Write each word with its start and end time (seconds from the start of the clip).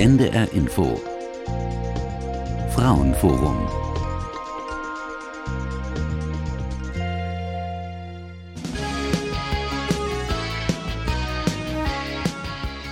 NDR 0.00 0.50
Info 0.54 0.98
Frauenforum 2.74 3.68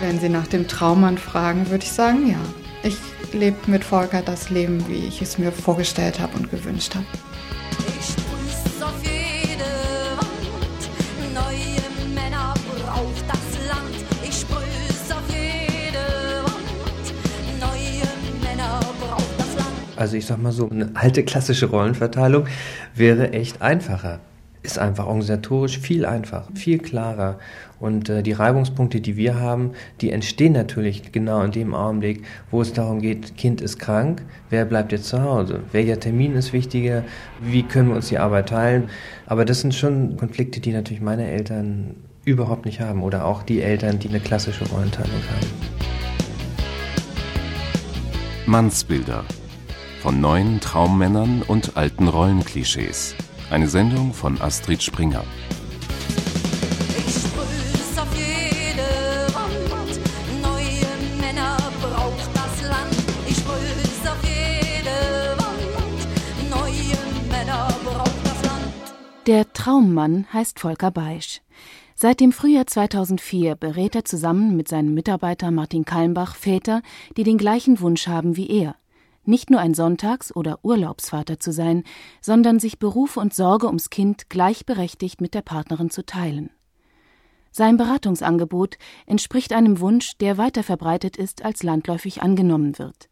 Wenn 0.00 0.20
Sie 0.20 0.28
nach 0.28 0.46
dem 0.48 0.68
Traummann 0.68 1.16
fragen, 1.16 1.70
würde 1.70 1.84
ich 1.84 1.92
sagen, 1.92 2.30
ja. 2.30 2.36
Ich 2.82 2.98
lebe 3.32 3.56
mit 3.70 3.84
Volker 3.84 4.20
das 4.20 4.50
Leben, 4.50 4.86
wie 4.86 5.06
ich 5.06 5.22
es 5.22 5.38
mir 5.38 5.50
vorgestellt 5.50 6.20
habe 6.20 6.36
und 6.36 6.50
gewünscht 6.50 6.94
habe. 6.94 7.06
Also 19.98 20.16
ich 20.16 20.26
sag 20.26 20.40
mal 20.40 20.52
so, 20.52 20.70
eine 20.70 20.92
alte 20.94 21.24
klassische 21.24 21.66
Rollenverteilung 21.66 22.46
wäre 22.94 23.32
echt 23.32 23.60
einfacher. 23.60 24.20
Ist 24.62 24.78
einfach 24.78 25.06
organisatorisch 25.06 25.80
viel 25.80 26.06
einfacher, 26.06 26.46
viel 26.54 26.78
klarer. 26.78 27.40
Und 27.80 28.08
äh, 28.08 28.22
die 28.22 28.30
Reibungspunkte, 28.30 29.00
die 29.00 29.16
wir 29.16 29.40
haben, 29.40 29.72
die 30.00 30.12
entstehen 30.12 30.52
natürlich 30.52 31.10
genau 31.10 31.42
in 31.42 31.50
dem 31.50 31.74
Augenblick, 31.74 32.22
wo 32.52 32.62
es 32.62 32.72
darum 32.72 33.00
geht, 33.00 33.36
Kind 33.36 33.60
ist 33.60 33.80
krank, 33.80 34.22
wer 34.50 34.64
bleibt 34.66 34.92
jetzt 34.92 35.08
zu 35.08 35.20
Hause? 35.20 35.62
Welcher 35.72 35.98
Termin 35.98 36.36
ist 36.36 36.52
wichtiger? 36.52 37.02
Wie 37.40 37.64
können 37.64 37.88
wir 37.88 37.96
uns 37.96 38.08
die 38.08 38.18
Arbeit 38.18 38.50
teilen? 38.50 38.90
Aber 39.26 39.44
das 39.44 39.62
sind 39.62 39.74
schon 39.74 40.16
Konflikte, 40.16 40.60
die 40.60 40.70
natürlich 40.70 41.02
meine 41.02 41.28
Eltern 41.28 41.96
überhaupt 42.24 42.66
nicht 42.66 42.78
haben 42.78 43.02
oder 43.02 43.24
auch 43.24 43.42
die 43.42 43.62
Eltern, 43.62 43.98
die 43.98 44.08
eine 44.08 44.20
klassische 44.20 44.64
Rollenteilung 44.68 45.10
haben. 45.10 45.46
Mannsbilder 48.46 49.24
von 50.00 50.20
neuen 50.20 50.60
Traummännern 50.60 51.42
und 51.42 51.76
alten 51.76 52.08
Rollenklischees. 52.08 53.14
Eine 53.50 53.68
Sendung 53.68 54.12
von 54.14 54.40
Astrid 54.40 54.82
Springer. 54.82 55.24
Der 69.26 69.52
Traummann 69.52 70.26
heißt 70.32 70.58
Volker 70.58 70.90
Beisch. 70.90 71.42
Seit 71.94 72.20
dem 72.20 72.32
Frühjahr 72.32 72.66
2004 72.66 73.56
berät 73.56 73.94
er 73.94 74.06
zusammen 74.06 74.56
mit 74.56 74.68
seinem 74.68 74.94
Mitarbeiter 74.94 75.50
Martin 75.50 75.84
Kalmbach 75.84 76.34
Väter, 76.34 76.80
die 77.18 77.24
den 77.24 77.36
gleichen 77.36 77.80
Wunsch 77.80 78.06
haben 78.06 78.36
wie 78.36 78.48
er– 78.48 78.76
nicht 79.28 79.50
nur 79.50 79.60
ein 79.60 79.74
Sonntags- 79.74 80.34
oder 80.34 80.58
Urlaubsvater 80.62 81.38
zu 81.38 81.52
sein, 81.52 81.84
sondern 82.20 82.58
sich 82.58 82.78
Beruf 82.78 83.16
und 83.16 83.34
Sorge 83.34 83.66
ums 83.66 83.90
Kind 83.90 84.28
gleichberechtigt 84.28 85.20
mit 85.20 85.34
der 85.34 85.42
Partnerin 85.42 85.90
zu 85.90 86.04
teilen. 86.04 86.50
Sein 87.50 87.76
Beratungsangebot 87.76 88.78
entspricht 89.06 89.52
einem 89.52 89.80
Wunsch, 89.80 90.16
der 90.18 90.38
weiter 90.38 90.62
verbreitet 90.62 91.16
ist, 91.16 91.44
als 91.44 91.62
landläufig 91.62 92.22
angenommen 92.22 92.78
wird. 92.78 93.08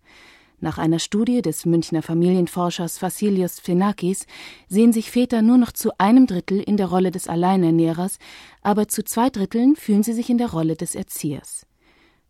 Nach 0.58 0.78
einer 0.78 0.98
Studie 0.98 1.42
des 1.42 1.66
Münchner 1.66 2.00
Familienforschers 2.00 3.02
Vassilios 3.02 3.60
Phenakis 3.60 4.26
sehen 4.68 4.92
sich 4.92 5.10
Väter 5.10 5.42
nur 5.42 5.58
noch 5.58 5.72
zu 5.72 5.90
einem 5.98 6.26
Drittel 6.26 6.60
in 6.60 6.78
der 6.78 6.86
Rolle 6.86 7.10
des 7.10 7.28
Alleinernährers, 7.28 8.18
aber 8.62 8.88
zu 8.88 9.04
zwei 9.04 9.28
Dritteln 9.28 9.76
fühlen 9.76 10.02
sie 10.02 10.14
sich 10.14 10.30
in 10.30 10.38
der 10.38 10.50
Rolle 10.50 10.74
des 10.74 10.94
Erziehers. 10.94 11.65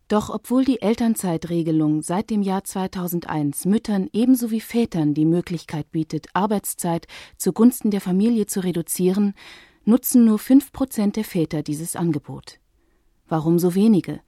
Doch 0.07 0.29
obwohl 0.29 0.63
die 0.63 0.81
Elternzeitregelung 0.81 2.01
seit 2.01 2.29
dem 2.29 2.41
Jahr 2.41 2.63
2001 2.63 3.65
Müttern 3.65 4.09
ebenso 4.13 4.51
wie 4.51 4.61
Vätern 4.61 5.13
die 5.13 5.25
Möglichkeit 5.25 5.91
bietet, 5.91 6.27
Arbeitszeit 6.33 7.07
zugunsten 7.37 7.91
der 7.91 7.99
Familie 7.99 8.45
zu 8.45 8.61
reduzieren, 8.61 9.33
nutzen 9.83 10.23
nur 10.23 10.39
fünf 10.39 10.71
Prozent 10.71 11.17
der 11.17 11.25
Väter 11.25 11.61
dieses 11.61 11.97
Angebot. 11.97 12.59
Warum 13.27 13.59
so 13.59 13.75
wenige? 13.75 14.21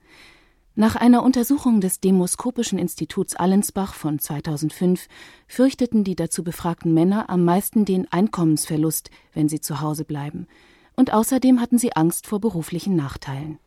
Nach 0.74 0.96
einer 0.96 1.22
Untersuchung 1.22 1.80
des 1.80 2.00
Demoskopischen 2.00 2.78
Instituts 2.78 3.34
Allensbach 3.34 3.94
von 3.94 4.18
2005 4.18 5.08
fürchteten 5.46 6.04
die 6.04 6.14
dazu 6.14 6.44
befragten 6.44 6.92
Männer 6.92 7.30
am 7.30 7.44
meisten 7.44 7.86
den 7.86 8.10
Einkommensverlust, 8.12 9.10
wenn 9.32 9.48
sie 9.48 9.60
zu 9.60 9.80
Hause 9.80 10.04
bleiben. 10.04 10.46
Und 10.94 11.12
außerdem 11.12 11.60
hatten 11.60 11.78
sie 11.78 11.94
Angst 11.94 12.26
vor 12.26 12.40
beruflichen 12.40 12.96
Nachteilen. 12.96 13.58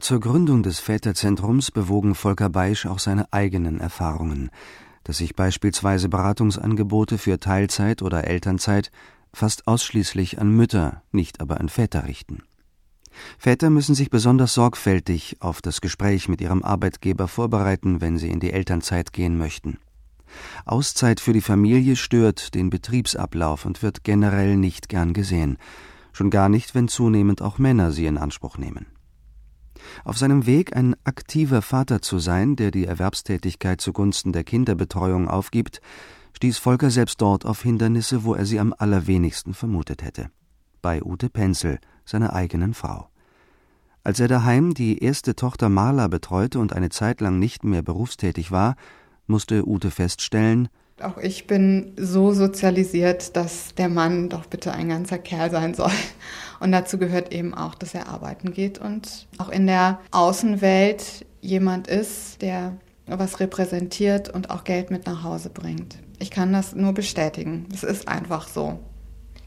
Zur 0.00 0.20
Gründung 0.20 0.62
des 0.62 0.78
Väterzentrums 0.78 1.72
bewogen 1.72 2.14
Volker 2.14 2.48
Beisch 2.48 2.86
auch 2.86 3.00
seine 3.00 3.32
eigenen 3.32 3.80
Erfahrungen, 3.80 4.50
dass 5.02 5.18
sich 5.18 5.34
beispielsweise 5.34 6.08
Beratungsangebote 6.08 7.18
für 7.18 7.40
Teilzeit 7.40 8.00
oder 8.02 8.24
Elternzeit 8.24 8.92
fast 9.32 9.66
ausschließlich 9.66 10.40
an 10.40 10.50
Mütter, 10.50 11.02
nicht 11.10 11.40
aber 11.40 11.58
an 11.58 11.68
Väter 11.68 12.06
richten. 12.06 12.44
Väter 13.38 13.70
müssen 13.70 13.96
sich 13.96 14.08
besonders 14.08 14.54
sorgfältig 14.54 15.38
auf 15.40 15.60
das 15.60 15.80
Gespräch 15.80 16.28
mit 16.28 16.40
ihrem 16.40 16.62
Arbeitgeber 16.62 17.26
vorbereiten, 17.26 18.00
wenn 18.00 18.18
sie 18.18 18.30
in 18.30 18.38
die 18.38 18.52
Elternzeit 18.52 19.12
gehen 19.12 19.36
möchten. 19.36 19.78
Auszeit 20.64 21.18
für 21.18 21.32
die 21.32 21.40
Familie 21.40 21.96
stört 21.96 22.54
den 22.54 22.70
Betriebsablauf 22.70 23.64
und 23.64 23.82
wird 23.82 24.04
generell 24.04 24.56
nicht 24.56 24.88
gern 24.88 25.12
gesehen, 25.12 25.58
schon 26.12 26.30
gar 26.30 26.48
nicht, 26.48 26.76
wenn 26.76 26.86
zunehmend 26.86 27.42
auch 27.42 27.58
Männer 27.58 27.90
sie 27.90 28.06
in 28.06 28.16
Anspruch 28.16 28.58
nehmen. 28.58 28.86
Auf 30.04 30.18
seinem 30.18 30.46
Weg, 30.46 30.76
ein 30.76 30.94
aktiver 31.04 31.62
Vater 31.62 32.02
zu 32.02 32.18
sein, 32.18 32.56
der 32.56 32.70
die 32.70 32.84
Erwerbstätigkeit 32.84 33.80
zugunsten 33.80 34.32
der 34.32 34.44
Kinderbetreuung 34.44 35.28
aufgibt, 35.28 35.80
stieß 36.34 36.58
Volker 36.58 36.90
selbst 36.90 37.20
dort 37.20 37.44
auf 37.46 37.62
Hindernisse, 37.62 38.24
wo 38.24 38.34
er 38.34 38.46
sie 38.46 38.60
am 38.60 38.74
allerwenigsten 38.76 39.54
vermutet 39.54 40.02
hätte. 40.02 40.30
Bei 40.82 41.02
Ute 41.02 41.28
Penzel, 41.28 41.78
seiner 42.04 42.32
eigenen 42.32 42.74
Frau. 42.74 43.08
Als 44.04 44.20
er 44.20 44.28
daheim 44.28 44.74
die 44.74 45.02
erste 45.02 45.34
Tochter 45.34 45.68
Marla 45.68 46.08
betreute 46.08 46.60
und 46.60 46.72
eine 46.72 46.88
Zeit 46.88 47.20
lang 47.20 47.38
nicht 47.38 47.64
mehr 47.64 47.82
berufstätig 47.82 48.50
war, 48.50 48.76
musste 49.26 49.68
Ute 49.68 49.90
feststellen, 49.90 50.68
auch 51.02 51.18
ich 51.18 51.46
bin 51.46 51.92
so 51.96 52.32
sozialisiert, 52.32 53.36
dass 53.36 53.74
der 53.74 53.88
Mann 53.88 54.28
doch 54.28 54.46
bitte 54.46 54.72
ein 54.72 54.88
ganzer 54.88 55.18
Kerl 55.18 55.50
sein 55.50 55.74
soll. 55.74 55.92
Und 56.60 56.72
dazu 56.72 56.98
gehört 56.98 57.32
eben 57.32 57.54
auch, 57.54 57.74
dass 57.74 57.94
er 57.94 58.08
arbeiten 58.08 58.52
geht 58.52 58.78
und 58.78 59.28
auch 59.38 59.48
in 59.48 59.66
der 59.66 60.00
Außenwelt 60.10 61.24
jemand 61.40 61.86
ist, 61.86 62.42
der 62.42 62.76
was 63.06 63.40
repräsentiert 63.40 64.28
und 64.28 64.50
auch 64.50 64.64
Geld 64.64 64.90
mit 64.90 65.06
nach 65.06 65.22
Hause 65.22 65.50
bringt. 65.50 65.98
Ich 66.18 66.30
kann 66.30 66.52
das 66.52 66.74
nur 66.74 66.92
bestätigen. 66.92 67.66
Es 67.72 67.84
ist 67.84 68.08
einfach 68.08 68.48
so. 68.48 68.80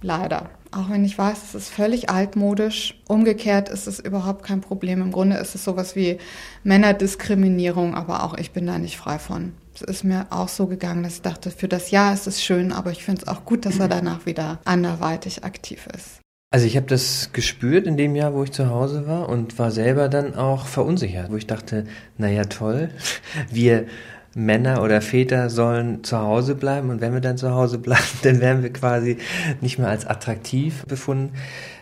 Leider. 0.01 0.49
Auch 0.71 0.89
wenn 0.89 1.05
ich 1.05 1.17
weiß, 1.17 1.43
es 1.43 1.55
ist 1.55 1.69
völlig 1.69 2.09
altmodisch. 2.09 2.99
Umgekehrt 3.07 3.69
ist 3.69 3.87
es 3.87 3.99
überhaupt 3.99 4.43
kein 4.43 4.61
Problem. 4.61 5.01
Im 5.01 5.11
Grunde 5.11 5.35
ist 5.35 5.53
es 5.53 5.63
sowas 5.63 5.95
wie 5.95 6.17
Männerdiskriminierung, 6.63 7.93
aber 7.93 8.23
auch 8.23 8.35
ich 8.35 8.51
bin 8.51 8.65
da 8.65 8.79
nicht 8.79 8.97
frei 8.97 9.19
von. 9.19 9.53
Es 9.73 9.81
ist 9.81 10.03
mir 10.03 10.27
auch 10.29 10.49
so 10.49 10.67
gegangen, 10.67 11.03
dass 11.03 11.15
ich 11.15 11.21
dachte, 11.21 11.51
für 11.51 11.67
das 11.67 11.91
Jahr 11.91 12.13
ist 12.13 12.27
es 12.27 12.43
schön, 12.43 12.71
aber 12.71 12.91
ich 12.91 13.03
finde 13.03 13.21
es 13.21 13.27
auch 13.27 13.45
gut, 13.45 13.65
dass 13.65 13.79
er 13.79 13.87
danach 13.87 14.25
wieder 14.25 14.59
anderweitig 14.65 15.43
aktiv 15.43 15.87
ist. 15.95 16.21
Also 16.53 16.65
ich 16.65 16.75
habe 16.75 16.87
das 16.87 17.29
gespürt 17.31 17.87
in 17.87 17.95
dem 17.95 18.13
Jahr, 18.13 18.33
wo 18.33 18.43
ich 18.43 18.51
zu 18.51 18.69
Hause 18.69 19.07
war 19.07 19.29
und 19.29 19.57
war 19.57 19.71
selber 19.71 20.09
dann 20.09 20.35
auch 20.35 20.65
verunsichert, 20.65 21.31
wo 21.31 21.37
ich 21.37 21.47
dachte, 21.47 21.85
naja 22.17 22.43
toll, 22.43 22.89
wir 23.49 23.85
Männer 24.33 24.81
oder 24.81 25.01
Väter 25.01 25.49
sollen 25.49 26.03
zu 26.03 26.17
Hause 26.17 26.55
bleiben 26.55 26.89
und 26.89 27.01
wenn 27.01 27.13
wir 27.13 27.19
dann 27.19 27.37
zu 27.37 27.51
Hause 27.51 27.77
bleiben, 27.77 28.03
dann 28.23 28.39
werden 28.39 28.63
wir 28.63 28.71
quasi 28.71 29.17
nicht 29.59 29.77
mehr 29.77 29.89
als 29.89 30.05
attraktiv 30.05 30.85
befunden. 30.85 31.33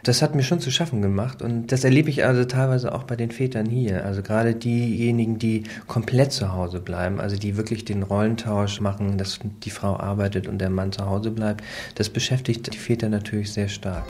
Das 0.04 0.22
hat 0.22 0.34
mir 0.34 0.44
schon 0.44 0.60
zu 0.60 0.72
schaffen 0.72 1.02
gemacht 1.02 1.42
und 1.42 1.72
das 1.72 1.84
erlebe 1.84 2.10
ich 2.10 2.26
also 2.26 2.46
teilweise 2.46 2.94
auch 2.96 3.04
bei 3.04 3.16
den 3.16 3.32
Vätern 3.32 3.68
hier. 3.68 4.06
Also 4.06 4.24
gerade 4.24 4.56
diejenigen, 4.56 5.38
die 5.38 5.64
komplett 5.88 6.32
zu 6.32 6.54
Hause 6.54 6.80
bleiben, 6.80 7.20
also 7.20 7.36
die 7.36 7.58
wirklich 7.58 7.86
den 7.86 8.04
Rollentausch 8.04 8.82
machen, 8.82 9.18
dass 9.18 9.40
die 9.64 9.70
Frau 9.70 9.98
arbeitet 9.98 10.48
und 10.48 10.60
der 10.60 10.70
Mann 10.70 10.92
zu 10.92 11.06
Hause 11.06 11.32
bleibt, 11.32 11.64
das 11.96 12.10
beschäftigt 12.10 12.74
die 12.74 12.78
Väter 12.78 13.10
natürlich 13.10 13.52
sehr 13.52 13.68
stark. 13.68 14.06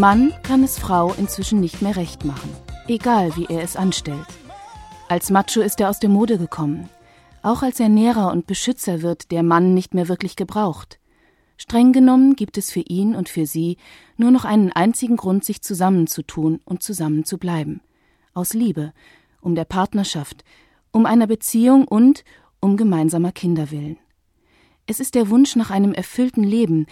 Mann 0.00 0.32
kann 0.42 0.64
es 0.64 0.78
Frau 0.78 1.12
inzwischen 1.12 1.60
nicht 1.60 1.82
mehr 1.82 1.94
recht 1.94 2.24
machen, 2.24 2.48
egal 2.88 3.36
wie 3.36 3.44
er 3.50 3.62
es 3.62 3.76
anstellt. 3.76 4.26
Als 5.10 5.28
Macho 5.28 5.60
ist 5.60 5.78
er 5.78 5.90
aus 5.90 5.98
der 5.98 6.08
Mode 6.08 6.38
gekommen. 6.38 6.88
Auch 7.42 7.62
als 7.62 7.80
Ernährer 7.80 8.32
und 8.32 8.46
Beschützer 8.46 9.02
wird 9.02 9.30
der 9.30 9.42
Mann 9.42 9.74
nicht 9.74 9.92
mehr 9.92 10.08
wirklich 10.08 10.36
gebraucht. 10.36 10.98
Streng 11.58 11.92
genommen 11.92 12.34
gibt 12.34 12.56
es 12.56 12.72
für 12.72 12.80
ihn 12.80 13.14
und 13.14 13.28
für 13.28 13.44
sie 13.44 13.76
nur 14.16 14.30
noch 14.30 14.46
einen 14.46 14.72
einzigen 14.72 15.18
Grund, 15.18 15.44
sich 15.44 15.60
zusammenzutun 15.60 16.60
und 16.64 16.82
zusammenzubleiben. 16.82 17.82
Aus 18.32 18.54
Liebe, 18.54 18.94
um 19.42 19.54
der 19.54 19.66
Partnerschaft, 19.66 20.44
um 20.92 21.04
einer 21.04 21.26
Beziehung 21.26 21.86
und 21.86 22.24
um 22.58 22.78
gemeinsamer 22.78 23.32
Kinder 23.32 23.70
willen. 23.70 23.98
Es 24.86 24.98
ist 24.98 25.14
der 25.14 25.28
Wunsch 25.28 25.56
nach 25.56 25.68
einem 25.68 25.92
erfüllten 25.92 26.42
Leben, 26.42 26.86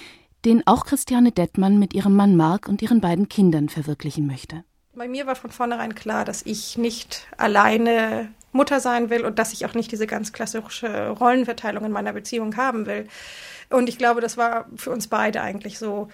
den 0.44 0.66
auch 0.66 0.86
Christiane 0.86 1.32
Dettmann 1.32 1.78
mit 1.78 1.94
ihrem 1.94 2.14
Mann 2.14 2.36
Mark 2.36 2.68
und 2.68 2.82
ihren 2.82 3.00
beiden 3.00 3.28
Kindern 3.28 3.68
verwirklichen 3.68 4.26
möchte. 4.26 4.64
Bei 4.94 5.08
mir 5.08 5.26
war 5.26 5.36
von 5.36 5.50
vornherein 5.50 5.94
klar, 5.94 6.24
dass 6.24 6.42
ich 6.42 6.76
nicht 6.76 7.26
alleine 7.36 8.28
Mutter 8.52 8.80
sein 8.80 9.10
will 9.10 9.24
und 9.24 9.38
dass 9.38 9.52
ich 9.52 9.66
auch 9.66 9.74
nicht 9.74 9.92
diese 9.92 10.06
ganz 10.06 10.32
klassische 10.32 11.10
Rollenverteilung 11.10 11.84
in 11.84 11.92
meiner 11.92 12.12
Beziehung 12.12 12.56
haben 12.56 12.86
will. 12.86 13.06
Und 13.70 13.88
ich 13.88 13.98
glaube, 13.98 14.20
das 14.20 14.36
war 14.36 14.66
für 14.76 14.90
uns 14.90 15.08
beide 15.08 15.42
eigentlich 15.42 15.78
so 15.78 16.08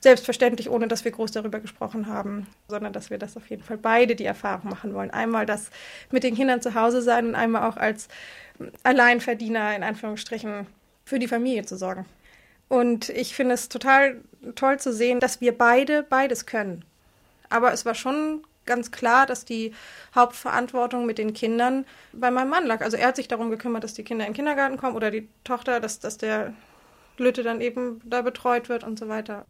selbstverständlich, 0.00 0.70
ohne 0.70 0.88
dass 0.88 1.04
wir 1.04 1.10
groß 1.10 1.32
darüber 1.32 1.58
gesprochen 1.58 2.06
haben, 2.06 2.46
sondern 2.68 2.92
dass 2.92 3.10
wir 3.10 3.18
das 3.18 3.36
auf 3.36 3.48
jeden 3.48 3.62
Fall 3.62 3.78
beide 3.78 4.14
die 4.14 4.24
Erfahrung 4.24 4.70
machen 4.70 4.94
wollen. 4.94 5.10
Einmal 5.10 5.46
das 5.46 5.70
mit 6.12 6.22
den 6.22 6.36
Kindern 6.36 6.62
zu 6.62 6.74
Hause 6.74 7.02
sein 7.02 7.26
und 7.28 7.34
einmal 7.34 7.68
auch 7.68 7.76
als 7.76 8.08
Alleinverdiener 8.82 9.74
in 9.74 9.82
Anführungsstrichen 9.82 10.66
für 11.04 11.18
die 11.18 11.28
Familie 11.28 11.64
zu 11.64 11.76
sorgen. 11.76 12.04
Und 12.68 13.08
ich 13.10 13.34
finde 13.34 13.54
es 13.54 13.68
total 13.68 14.20
toll 14.54 14.78
zu 14.78 14.92
sehen, 14.92 15.20
dass 15.20 15.40
wir 15.40 15.56
beide 15.56 16.02
beides 16.02 16.46
können. 16.46 16.84
Aber 17.48 17.72
es 17.72 17.84
war 17.84 17.94
schon 17.94 18.42
ganz 18.64 18.90
klar, 18.90 19.26
dass 19.26 19.44
die 19.44 19.72
Hauptverantwortung 20.14 21.06
mit 21.06 21.18
den 21.18 21.32
Kindern 21.32 21.86
bei 22.12 22.30
meinem 22.30 22.50
Mann 22.50 22.66
lag. 22.66 22.80
Also 22.80 22.96
er 22.96 23.08
hat 23.08 23.16
sich 23.16 23.28
darum 23.28 23.50
gekümmert, 23.50 23.84
dass 23.84 23.94
die 23.94 24.02
Kinder 24.02 24.26
in 24.26 24.32
den 24.32 24.36
Kindergarten 24.36 24.76
kommen 24.76 24.96
oder 24.96 25.10
die 25.10 25.28
Tochter, 25.44 25.80
dass, 25.80 26.00
dass 26.00 26.18
der 26.18 26.52
Lütte 27.16 27.42
dann 27.42 27.60
eben 27.60 28.00
da 28.04 28.22
betreut 28.22 28.68
wird 28.68 28.84
und 28.84 28.98
so 28.98 29.08
weiter. 29.08 29.46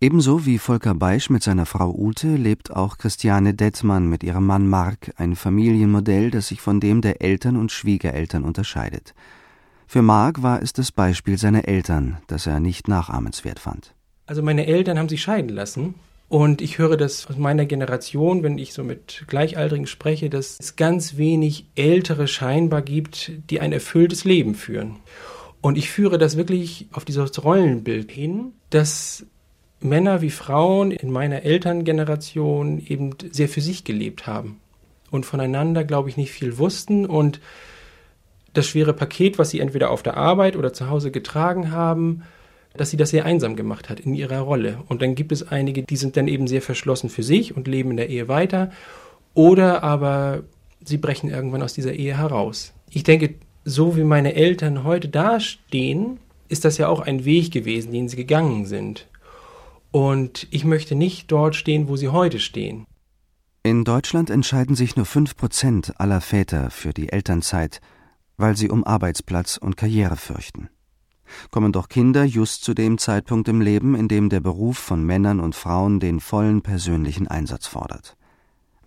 Ebenso 0.00 0.46
wie 0.46 0.58
Volker 0.58 0.94
Beisch 0.94 1.28
mit 1.28 1.42
seiner 1.42 1.66
Frau 1.66 1.92
Ute 1.92 2.36
lebt 2.36 2.70
auch 2.70 2.98
Christiane 2.98 3.54
Dettmann 3.54 4.06
mit 4.06 4.22
ihrem 4.22 4.46
Mann 4.46 4.68
Mark 4.68 5.12
ein 5.16 5.34
Familienmodell, 5.34 6.30
das 6.30 6.48
sich 6.48 6.60
von 6.60 6.78
dem 6.78 7.00
der 7.00 7.20
Eltern 7.20 7.56
und 7.56 7.72
Schwiegereltern 7.72 8.44
unterscheidet. 8.44 9.12
Für 9.90 10.02
Mark 10.02 10.42
war 10.42 10.60
es 10.60 10.74
das 10.74 10.92
Beispiel 10.92 11.38
seiner 11.38 11.66
Eltern, 11.66 12.18
das 12.26 12.46
er 12.46 12.60
nicht 12.60 12.88
nachahmenswert 12.88 13.58
fand. 13.58 13.94
Also 14.26 14.42
meine 14.42 14.66
Eltern 14.66 14.98
haben 14.98 15.08
sich 15.08 15.22
scheiden 15.22 15.48
lassen 15.48 15.94
und 16.28 16.60
ich 16.60 16.76
höre 16.76 16.98
das 16.98 17.26
aus 17.26 17.38
meiner 17.38 17.64
Generation, 17.64 18.42
wenn 18.42 18.58
ich 18.58 18.74
so 18.74 18.84
mit 18.84 19.24
Gleichaltrigen 19.28 19.86
spreche, 19.86 20.28
dass 20.28 20.58
es 20.60 20.76
ganz 20.76 21.16
wenig 21.16 21.70
Ältere 21.74 22.28
scheinbar 22.28 22.82
gibt, 22.82 23.32
die 23.48 23.60
ein 23.60 23.72
erfülltes 23.72 24.24
Leben 24.24 24.54
führen. 24.54 24.96
Und 25.62 25.78
ich 25.78 25.88
führe 25.88 26.18
das 26.18 26.36
wirklich 26.36 26.88
auf 26.92 27.06
dieses 27.06 27.42
Rollenbild 27.42 28.12
hin, 28.12 28.52
dass 28.68 29.24
Männer 29.80 30.20
wie 30.20 30.28
Frauen 30.30 30.90
in 30.90 31.10
meiner 31.10 31.44
Elterngeneration 31.44 32.78
eben 32.78 33.14
sehr 33.32 33.48
für 33.48 33.62
sich 33.62 33.84
gelebt 33.84 34.26
haben 34.26 34.60
und 35.10 35.24
voneinander, 35.24 35.82
glaube 35.82 36.10
ich, 36.10 36.18
nicht 36.18 36.30
viel 36.30 36.58
wussten 36.58 37.06
und 37.06 37.40
das 38.58 38.66
schwere 38.66 38.92
Paket, 38.92 39.38
was 39.38 39.50
sie 39.50 39.60
entweder 39.60 39.90
auf 39.90 40.02
der 40.02 40.16
Arbeit 40.16 40.56
oder 40.56 40.72
zu 40.72 40.90
Hause 40.90 41.10
getragen 41.10 41.70
haben, 41.70 42.22
dass 42.76 42.90
sie 42.90 42.96
das 42.96 43.10
sehr 43.10 43.24
einsam 43.24 43.56
gemacht 43.56 43.88
hat 43.88 44.00
in 44.00 44.14
ihrer 44.14 44.40
Rolle. 44.40 44.78
Und 44.88 45.02
dann 45.02 45.14
gibt 45.14 45.32
es 45.32 45.48
einige, 45.48 45.82
die 45.82 45.96
sind 45.96 46.16
dann 46.16 46.28
eben 46.28 46.46
sehr 46.46 46.62
verschlossen 46.62 47.08
für 47.08 47.22
sich 47.22 47.56
und 47.56 47.66
leben 47.66 47.90
in 47.90 47.96
der 47.96 48.10
Ehe 48.10 48.28
weiter. 48.28 48.70
Oder 49.34 49.82
aber 49.82 50.42
sie 50.84 50.98
brechen 50.98 51.30
irgendwann 51.30 51.62
aus 51.62 51.72
dieser 51.72 51.92
Ehe 51.92 52.16
heraus. 52.16 52.72
Ich 52.90 53.04
denke, 53.04 53.34
so 53.64 53.96
wie 53.96 54.04
meine 54.04 54.34
Eltern 54.34 54.84
heute 54.84 55.08
dastehen, 55.08 56.18
ist 56.48 56.64
das 56.64 56.78
ja 56.78 56.88
auch 56.88 57.00
ein 57.00 57.24
Weg 57.24 57.50
gewesen, 57.52 57.92
den 57.92 58.08
sie 58.08 58.16
gegangen 58.16 58.66
sind. 58.66 59.06
Und 59.90 60.46
ich 60.50 60.64
möchte 60.64 60.94
nicht 60.94 61.30
dort 61.30 61.54
stehen, 61.56 61.88
wo 61.88 61.96
sie 61.96 62.08
heute 62.08 62.38
stehen. 62.38 62.86
In 63.62 63.84
Deutschland 63.84 64.30
entscheiden 64.30 64.76
sich 64.76 64.96
nur 64.96 65.04
fünf 65.04 65.36
Prozent 65.36 66.00
aller 66.00 66.20
Väter 66.20 66.70
für 66.70 66.92
die 66.94 67.10
Elternzeit, 67.10 67.80
weil 68.38 68.56
sie 68.56 68.70
um 68.70 68.82
Arbeitsplatz 68.84 69.58
und 69.58 69.76
Karriere 69.76 70.16
fürchten 70.16 70.70
kommen 71.50 71.72
doch 71.72 71.88
Kinder 71.88 72.24
just 72.24 72.64
zu 72.64 72.74
dem 72.74 72.98
Zeitpunkt 72.98 73.48
im 73.48 73.60
Leben, 73.60 73.94
in 73.94 74.08
dem 74.08 74.28
der 74.28 74.40
Beruf 74.40 74.78
von 74.78 75.04
Männern 75.04 75.40
und 75.40 75.54
Frauen 75.54 76.00
den 76.00 76.20
vollen 76.20 76.62
persönlichen 76.62 77.28
Einsatz 77.28 77.66
fordert. 77.66 78.16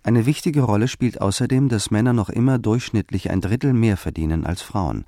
Eine 0.02 0.26
wichtige 0.26 0.62
Rolle 0.62 0.88
spielt 0.88 1.20
außerdem, 1.20 1.68
dass 1.68 1.90
Männer 1.90 2.12
noch 2.12 2.28
immer 2.28 2.58
durchschnittlich 2.58 3.30
ein 3.30 3.40
Drittel 3.40 3.72
mehr 3.72 3.96
verdienen 3.96 4.44
als 4.44 4.60
Frauen. 4.62 5.04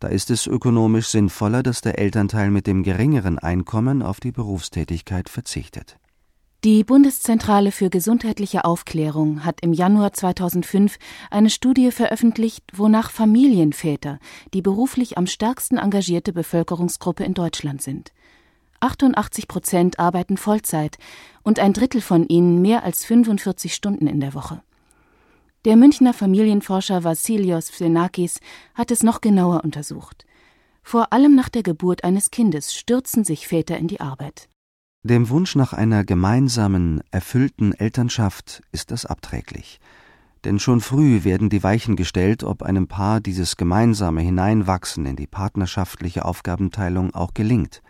Da 0.00 0.08
ist 0.08 0.30
es 0.30 0.46
ökonomisch 0.46 1.08
sinnvoller, 1.08 1.62
dass 1.62 1.82
der 1.82 1.98
Elternteil 1.98 2.50
mit 2.50 2.66
dem 2.66 2.82
geringeren 2.82 3.38
Einkommen 3.38 4.02
auf 4.02 4.20
die 4.20 4.32
Berufstätigkeit 4.32 5.28
verzichtet. 5.28 5.98
Die 6.64 6.82
Bundeszentrale 6.82 7.72
für 7.72 7.90
gesundheitliche 7.90 8.64
Aufklärung 8.64 9.44
hat 9.44 9.60
im 9.60 9.74
Januar 9.74 10.14
2005 10.14 10.96
eine 11.30 11.50
Studie 11.50 11.90
veröffentlicht, 11.90 12.64
wonach 12.72 13.10
Familienväter 13.10 14.18
die 14.54 14.62
beruflich 14.62 15.18
am 15.18 15.26
stärksten 15.26 15.76
engagierte 15.76 16.32
Bevölkerungsgruppe 16.32 17.22
in 17.22 17.34
Deutschland 17.34 17.82
sind. 17.82 18.12
88 18.80 19.46
Prozent 19.46 19.98
arbeiten 19.98 20.38
Vollzeit 20.38 20.96
und 21.42 21.58
ein 21.58 21.74
Drittel 21.74 22.00
von 22.00 22.26
ihnen 22.28 22.62
mehr 22.62 22.82
als 22.82 23.04
45 23.04 23.74
Stunden 23.74 24.06
in 24.06 24.20
der 24.20 24.32
Woche. 24.32 24.62
Der 25.66 25.76
Münchner 25.76 26.14
Familienforscher 26.14 27.04
Vassilios 27.04 27.72
Xenakis 27.72 28.40
hat 28.74 28.90
es 28.90 29.02
noch 29.02 29.20
genauer 29.20 29.64
untersucht. 29.64 30.24
Vor 30.82 31.12
allem 31.12 31.34
nach 31.34 31.50
der 31.50 31.62
Geburt 31.62 32.04
eines 32.04 32.30
Kindes 32.30 32.74
stürzen 32.74 33.22
sich 33.22 33.48
Väter 33.48 33.76
in 33.76 33.86
die 33.86 34.00
Arbeit. 34.00 34.48
Dem 35.06 35.28
Wunsch 35.28 35.54
nach 35.54 35.74
einer 35.74 36.02
gemeinsamen, 36.02 37.02
erfüllten 37.10 37.74
Elternschaft 37.74 38.62
ist 38.72 38.90
das 38.90 39.04
abträglich. 39.04 39.78
Denn 40.44 40.58
schon 40.58 40.80
früh 40.80 41.24
werden 41.24 41.50
die 41.50 41.62
Weichen 41.62 41.94
gestellt, 41.94 42.42
ob 42.42 42.62
einem 42.62 42.88
Paar 42.88 43.20
dieses 43.20 43.58
gemeinsame 43.58 44.22
Hineinwachsen 44.22 45.04
in 45.04 45.14
die 45.14 45.26
partnerschaftliche 45.26 46.24
Aufgabenteilung 46.24 47.14
auch 47.14 47.34
gelingt. 47.34 47.82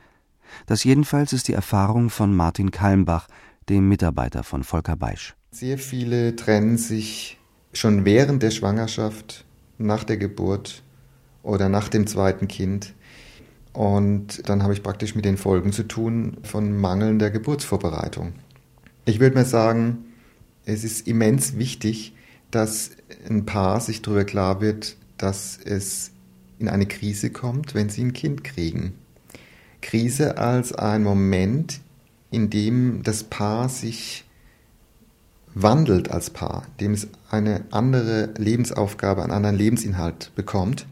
Das 0.67 0.83
jedenfalls 0.83 1.33
ist 1.33 1.47
die 1.47 1.53
Erfahrung 1.53 2.11
von 2.11 2.35
Martin 2.35 2.73
Kalmbach, 2.73 3.29
dem 3.69 3.89
Mitarbeiter 3.89 4.43
von 4.43 4.65
Volker 4.65 4.97
Beisch. 4.97 5.37
Sehr 5.53 5.79
viele 5.79 6.35
trennen 6.35 6.79
sich 6.79 7.39
schon 7.73 8.05
während 8.05 8.43
der 8.43 8.51
Schwangerschaft, 8.51 9.45
nach 9.79 10.03
der 10.03 10.17
Geburt 10.17 10.83
oder 11.45 11.69
nach 11.69 11.89
dem 11.89 12.09
zweiten 12.09 12.49
Kind 12.49 12.93
und 13.75 14.49
dann 14.49 14.63
habe 14.63 14.73
ich 14.73 14.83
praktisch 14.83 15.15
mit 15.15 15.25
den 15.27 15.37
Folgen 15.37 15.73
zu 15.73 15.83
tun 15.83 16.39
von 16.45 16.75
mangelnder 16.81 17.31
Geburtsvorbereitung. 17.31 18.33
Ich 19.05 19.21
würde 19.21 19.37
mal 19.37 19.45
sagen, 19.45 20.07
es 20.65 20.85
ist 20.85 21.07
immens 21.07 21.59
wichtig, 21.59 22.15
dass 22.51 22.93
ein 23.29 23.45
Paar 23.45 23.81
sich 23.81 24.01
darüber 24.01 24.25
klar 24.25 24.61
wird, 24.61 24.97
dass 25.19 25.59
es 25.63 26.13
in 26.59 26.69
eine 26.69 26.87
Krise 26.87 27.31
kommt, 27.31 27.75
wenn 27.75 27.89
sie 27.89 28.03
ein 28.03 28.13
Kind 28.13 28.45
kriegen. 28.45 28.95
Krise 29.83 30.39
als 30.39 30.73
ein 30.73 31.03
Moment, 31.03 31.81
in 32.31 32.51
dem 32.51 33.03
das 33.03 33.25
Paar 33.25 33.69
sich 33.69 34.25
wandelt 35.55 36.11
als 36.11 36.31
Paar, 36.31 36.65
dem 36.81 36.93
es 36.93 37.09
eine 37.31 37.65
andere 37.71 38.33
Lebensaufgabe, 38.39 39.23
einen 39.23 39.33
anderen 39.33 39.57
Lebensinhalt 39.57 40.33
bekommt. 40.35 40.87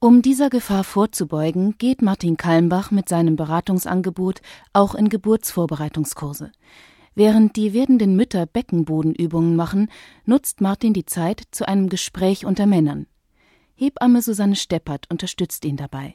Um 0.00 0.22
dieser 0.22 0.48
Gefahr 0.48 0.84
vorzubeugen, 0.84 1.76
geht 1.76 2.02
Martin 2.02 2.36
Kalmbach 2.36 2.92
mit 2.92 3.08
seinem 3.08 3.34
Beratungsangebot 3.34 4.42
auch 4.72 4.94
in 4.94 5.08
Geburtsvorbereitungskurse. 5.08 6.52
Während 7.16 7.56
die 7.56 7.72
werdenden 7.72 8.14
Mütter 8.14 8.46
Beckenbodenübungen 8.46 9.56
machen, 9.56 9.90
nutzt 10.24 10.60
Martin 10.60 10.92
die 10.92 11.04
Zeit 11.04 11.42
zu 11.50 11.66
einem 11.66 11.88
Gespräch 11.88 12.46
unter 12.46 12.66
Männern. 12.66 13.08
Hebamme 13.74 14.22
Susanne 14.22 14.54
Steppert 14.54 15.06
unterstützt 15.10 15.64
ihn 15.64 15.76
dabei. 15.76 16.14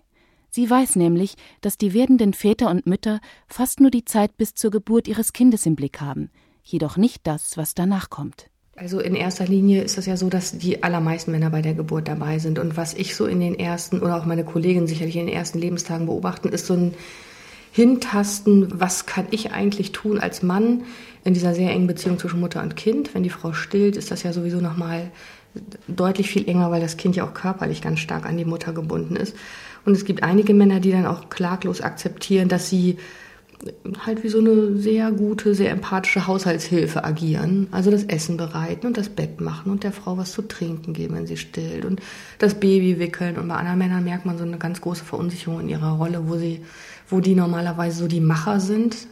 Sie 0.49 0.69
weiß 0.69 0.95
nämlich, 0.95 1.35
dass 1.59 1.77
die 1.77 1.93
werdenden 1.93 2.31
Väter 2.31 2.69
und 2.69 2.87
Mütter 2.87 3.19
fast 3.47 3.81
nur 3.81 3.91
die 3.91 4.05
Zeit 4.05 4.37
bis 4.37 4.53
zur 4.53 4.71
Geburt 4.71 5.09
ihres 5.09 5.33
Kindes 5.33 5.65
im 5.65 5.75
Blick 5.75 5.99
haben, 5.99 6.29
jedoch 6.63 6.95
nicht 6.95 7.27
das, 7.27 7.57
was 7.57 7.73
danach 7.73 8.09
kommt. 8.09 8.49
Also 8.75 8.99
in 8.99 9.13
erster 9.13 9.45
Linie 9.45 9.83
ist 9.83 9.99
es 9.99 10.07
ja 10.07 10.17
so, 10.17 10.29
dass 10.29 10.57
die 10.57 10.81
allermeisten 10.81 11.31
Männer 11.31 11.51
bei 11.51 11.61
der 11.61 11.75
Geburt 11.75 12.07
dabei 12.07 12.39
sind. 12.39 12.57
Und 12.57 12.75
was 12.75 12.95
ich 12.95 13.15
so 13.15 13.27
in 13.27 13.39
den 13.39 13.57
ersten 13.57 13.99
oder 13.99 14.17
auch 14.17 14.25
meine 14.25 14.43
Kollegin 14.43 14.87
sicherlich 14.87 15.15
in 15.15 15.27
den 15.27 15.35
ersten 15.35 15.59
Lebenstagen 15.59 16.07
beobachten, 16.07 16.49
ist 16.49 16.65
so 16.65 16.73
ein 16.73 16.93
Hintasten, 17.71 18.79
was 18.79 19.05
kann 19.05 19.27
ich 19.31 19.51
eigentlich 19.51 19.91
tun 19.91 20.19
als 20.19 20.41
Mann 20.41 20.83
in 21.23 21.33
dieser 21.33 21.53
sehr 21.53 21.71
engen 21.71 21.87
Beziehung 21.87 22.17
zwischen 22.17 22.39
Mutter 22.39 22.61
und 22.63 22.75
Kind. 22.75 23.13
Wenn 23.13 23.23
die 23.23 23.29
Frau 23.29 23.53
stillt, 23.53 23.95
ist 23.95 24.09
das 24.09 24.23
ja 24.23 24.33
sowieso 24.33 24.57
nochmal 24.57 25.11
deutlich 25.87 26.29
viel 26.29 26.47
enger, 26.47 26.71
weil 26.71 26.81
das 26.81 26.97
Kind 26.97 27.15
ja 27.15 27.25
auch 27.25 27.33
körperlich 27.33 27.81
ganz 27.81 27.99
stark 27.99 28.25
an 28.25 28.37
die 28.37 28.45
Mutter 28.45 28.73
gebunden 28.73 29.15
ist. 29.15 29.35
Und 29.85 29.93
es 29.93 30.05
gibt 30.05 30.23
einige 30.23 30.53
Männer, 30.53 30.79
die 30.79 30.91
dann 30.91 31.05
auch 31.05 31.29
klaglos 31.29 31.81
akzeptieren, 31.81 32.47
dass 32.47 32.69
sie 32.69 32.97
halt 34.05 34.23
wie 34.23 34.29
so 34.29 34.39
eine 34.39 34.77
sehr 34.77 35.11
gute, 35.11 35.55
sehr 35.55 35.71
empathische 35.71 36.27
Haushaltshilfe 36.27 37.03
agieren. 37.03 37.67
Also 37.71 37.91
das 37.91 38.03
Essen 38.03 38.37
bereiten 38.37 38.87
und 38.87 38.97
das 38.97 39.09
Bett 39.09 39.41
machen 39.41 39.71
und 39.71 39.83
der 39.83 39.91
Frau 39.91 40.17
was 40.17 40.31
zu 40.31 40.41
trinken 40.41 40.93
geben, 40.93 41.15
wenn 41.15 41.27
sie 41.27 41.37
stillt 41.37 41.85
und 41.85 42.01
das 42.39 42.55
Baby 42.55 42.99
wickeln. 42.99 43.37
Und 43.37 43.47
bei 43.47 43.55
anderen 43.55 43.77
Männern 43.77 44.03
merkt 44.03 44.25
man 44.25 44.37
so 44.37 44.43
eine 44.43 44.57
ganz 44.57 44.81
große 44.81 45.05
Verunsicherung 45.05 45.61
in 45.61 45.69
ihrer 45.69 45.93
Rolle, 45.93 46.27
wo 46.27 46.37
sie, 46.37 46.61
wo 47.07 47.19
die 47.19 47.35
normalerweise 47.35 47.99
so 47.99 48.07
die 48.07 48.21
Macher 48.21 48.59
sind, 48.59 49.07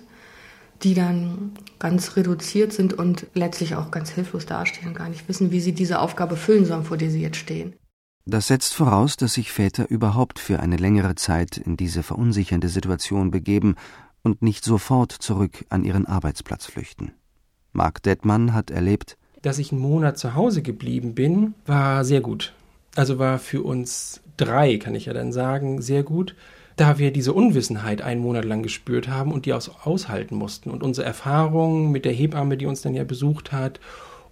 die 0.83 0.93
dann 0.93 1.51
ganz 1.79 2.15
reduziert 2.15 2.73
sind 2.73 2.93
und 2.93 3.27
letztlich 3.33 3.75
auch 3.75 3.91
ganz 3.91 4.09
hilflos 4.09 4.45
dastehen 4.45 4.89
und 4.89 4.95
gar 4.95 5.09
nicht 5.09 5.27
wissen, 5.29 5.51
wie 5.51 5.59
sie 5.59 5.73
diese 5.73 5.99
Aufgabe 5.99 6.35
füllen 6.35 6.65
sollen, 6.65 6.83
vor 6.83 6.97
der 6.97 7.11
sie 7.11 7.21
jetzt 7.21 7.37
stehen. 7.37 7.73
Das 8.25 8.47
setzt 8.47 8.75
voraus, 8.75 9.17
dass 9.17 9.33
sich 9.33 9.51
Väter 9.51 9.89
überhaupt 9.89 10.37
für 10.37 10.59
eine 10.59 10.77
längere 10.77 11.15
Zeit 11.15 11.57
in 11.57 11.75
diese 11.75 12.03
verunsichernde 12.03 12.69
Situation 12.69 13.31
begeben 13.31 13.75
und 14.23 14.41
nicht 14.41 14.63
sofort 14.63 15.11
zurück 15.11 15.65
an 15.69 15.83
ihren 15.83 16.05
Arbeitsplatz 16.05 16.65
flüchten. 16.65 17.11
Marc 17.73 18.03
Dettmann 18.03 18.53
hat 18.53 18.69
erlebt, 18.69 19.17
dass 19.41 19.57
ich 19.57 19.71
einen 19.71 19.81
Monat 19.81 20.17
zu 20.17 20.35
Hause 20.35 20.61
geblieben 20.61 21.15
bin, 21.15 21.55
war 21.65 22.05
sehr 22.05 22.21
gut. 22.21 22.53
Also 22.95 23.17
war 23.17 23.39
für 23.39 23.63
uns 23.63 24.21
drei, 24.37 24.77
kann 24.77 24.95
ich 24.95 25.05
ja 25.05 25.13
dann 25.13 25.31
sagen, 25.31 25.81
sehr 25.81 26.03
gut, 26.03 26.35
da 26.75 26.97
wir 26.97 27.11
diese 27.11 27.33
Unwissenheit 27.33 28.01
einen 28.01 28.21
Monat 28.21 28.45
lang 28.45 28.63
gespürt 28.63 29.07
haben 29.07 29.31
und 29.31 29.45
die 29.45 29.53
aus 29.53 29.71
aushalten 29.83 30.35
mussten. 30.35 30.69
Und 30.69 30.83
unsere 30.83 31.07
Erfahrungen 31.07 31.91
mit 31.91 32.05
der 32.05 32.13
Hebamme, 32.13 32.57
die 32.57 32.65
uns 32.65 32.81
dann 32.81 32.93
ja 32.93 33.03
besucht 33.03 33.51
hat 33.51 33.79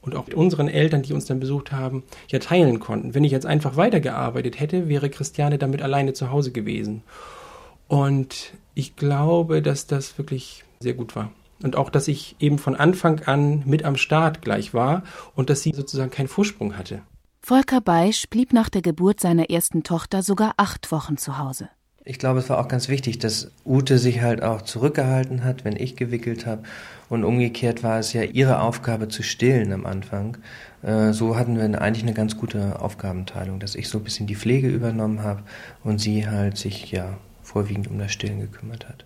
und 0.01 0.15
auch 0.15 0.27
mit 0.27 0.36
unseren 0.36 0.67
Eltern, 0.67 1.01
die 1.01 1.13
uns 1.13 1.25
dann 1.25 1.39
besucht 1.39 1.72
haben, 1.72 2.03
ja 2.29 2.39
teilen 2.39 2.79
konnten. 2.79 3.13
Wenn 3.13 3.24
ich 3.24 3.31
jetzt 3.31 3.46
einfach 3.46 3.75
weitergearbeitet 3.75 4.60
hätte, 4.60 4.89
wäre 4.89 5.10
Christiane 5.10 5.58
damit 5.58 5.81
alleine 5.81 6.13
zu 6.13 6.31
Hause 6.31 6.51
gewesen. 6.51 7.03
Und 7.88 8.53
ich 8.79 8.95
glaube, 8.95 9.62
dass 9.62 9.88
das 9.88 10.17
wirklich 10.17 10.63
sehr 10.79 10.93
gut 10.93 11.15
war. 11.15 11.31
Und 11.62 11.75
auch, 11.75 11.89
dass 11.89 12.07
ich 12.07 12.38
eben 12.39 12.57
von 12.57 12.75
Anfang 12.77 13.19
an 13.24 13.63
mit 13.65 13.83
am 13.83 13.98
Start 13.98 14.41
gleich 14.41 14.74
war 14.74 15.03
und 15.36 15.50
dass 15.50 15.62
sie 15.62 15.74
sozusagen 15.75 16.09
keinen 16.09 16.29
Vorsprung 16.29 16.77
hatte. 16.77 17.01
Volker 17.41 17.81
Beisch 17.81 18.29
blieb 18.29 18.53
nach 18.53 18.69
der 18.69 18.81
Geburt 18.81 19.19
seiner 19.19 19.50
ersten 19.50 19.83
Tochter 19.83 20.24
sogar 20.24 20.53
acht 20.55 20.91
Wochen 20.93 21.17
zu 21.17 21.38
Hause. 21.38 21.69
Ich 22.05 22.17
glaube, 22.17 22.39
es 22.39 22.50
war 22.50 22.59
auch 22.59 22.69
ganz 22.69 22.88
wichtig, 22.88 23.19
dass 23.19 23.51
Ute 23.65 23.98
sich 23.98 24.21
halt 24.21 24.41
auch 24.41 24.62
zurückgehalten 24.62 25.43
hat, 25.43 25.65
wenn 25.65 25.75
ich 25.75 25.98
gewickelt 25.98 26.45
habe. 26.45 26.63
Und 27.09 27.25
umgekehrt 27.25 27.83
war 27.83 28.00
es 28.00 28.13
ja 28.13 28.24
ihre 28.24 28.62
Aufgabe 28.62 29.09
zu 29.09 29.21
stillen 29.21 29.74
am 29.74 29.86
Anfang. 29.86 30.38
Äh, 30.81 31.12
so 31.12 31.36
hatten 31.36 31.57
wir 31.57 31.81
eigentlich 31.81 32.03
eine 32.03 32.13
ganz 32.13 32.38
gute 32.38 32.81
Aufgabenteilung, 32.81 33.59
dass 33.59 33.75
ich 33.75 33.89
so 33.89 33.98
ein 33.98 34.05
bisschen 34.05 34.27
die 34.27 34.38
Pflege 34.38 34.69
übernommen 34.69 35.24
habe 35.24 35.43
und 35.83 36.00
sie 36.00 36.27
halt 36.27 36.57
sich 36.57 36.89
ja 36.91 37.17
vorwiegend 37.49 37.87
um 37.87 37.97
das 37.97 38.11
Stillen 38.11 38.39
gekümmert 38.39 38.87
hat. 38.87 39.05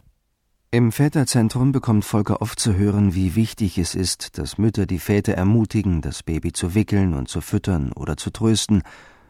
Im 0.71 0.91
Väterzentrum 0.91 1.71
bekommt 1.71 2.03
Volker 2.03 2.41
oft 2.41 2.59
zu 2.59 2.75
hören, 2.75 3.13
wie 3.13 3.35
wichtig 3.35 3.77
es 3.77 3.93
ist, 3.93 4.39
dass 4.39 4.57
Mütter 4.57 4.87
die 4.87 4.97
Väter 4.97 5.33
ermutigen, 5.33 6.01
das 6.01 6.23
Baby 6.23 6.51
zu 6.51 6.73
wickeln 6.73 7.13
und 7.13 7.29
zu 7.29 7.41
füttern 7.41 7.91
oder 7.91 8.17
zu 8.17 8.31
trösten, 8.31 8.81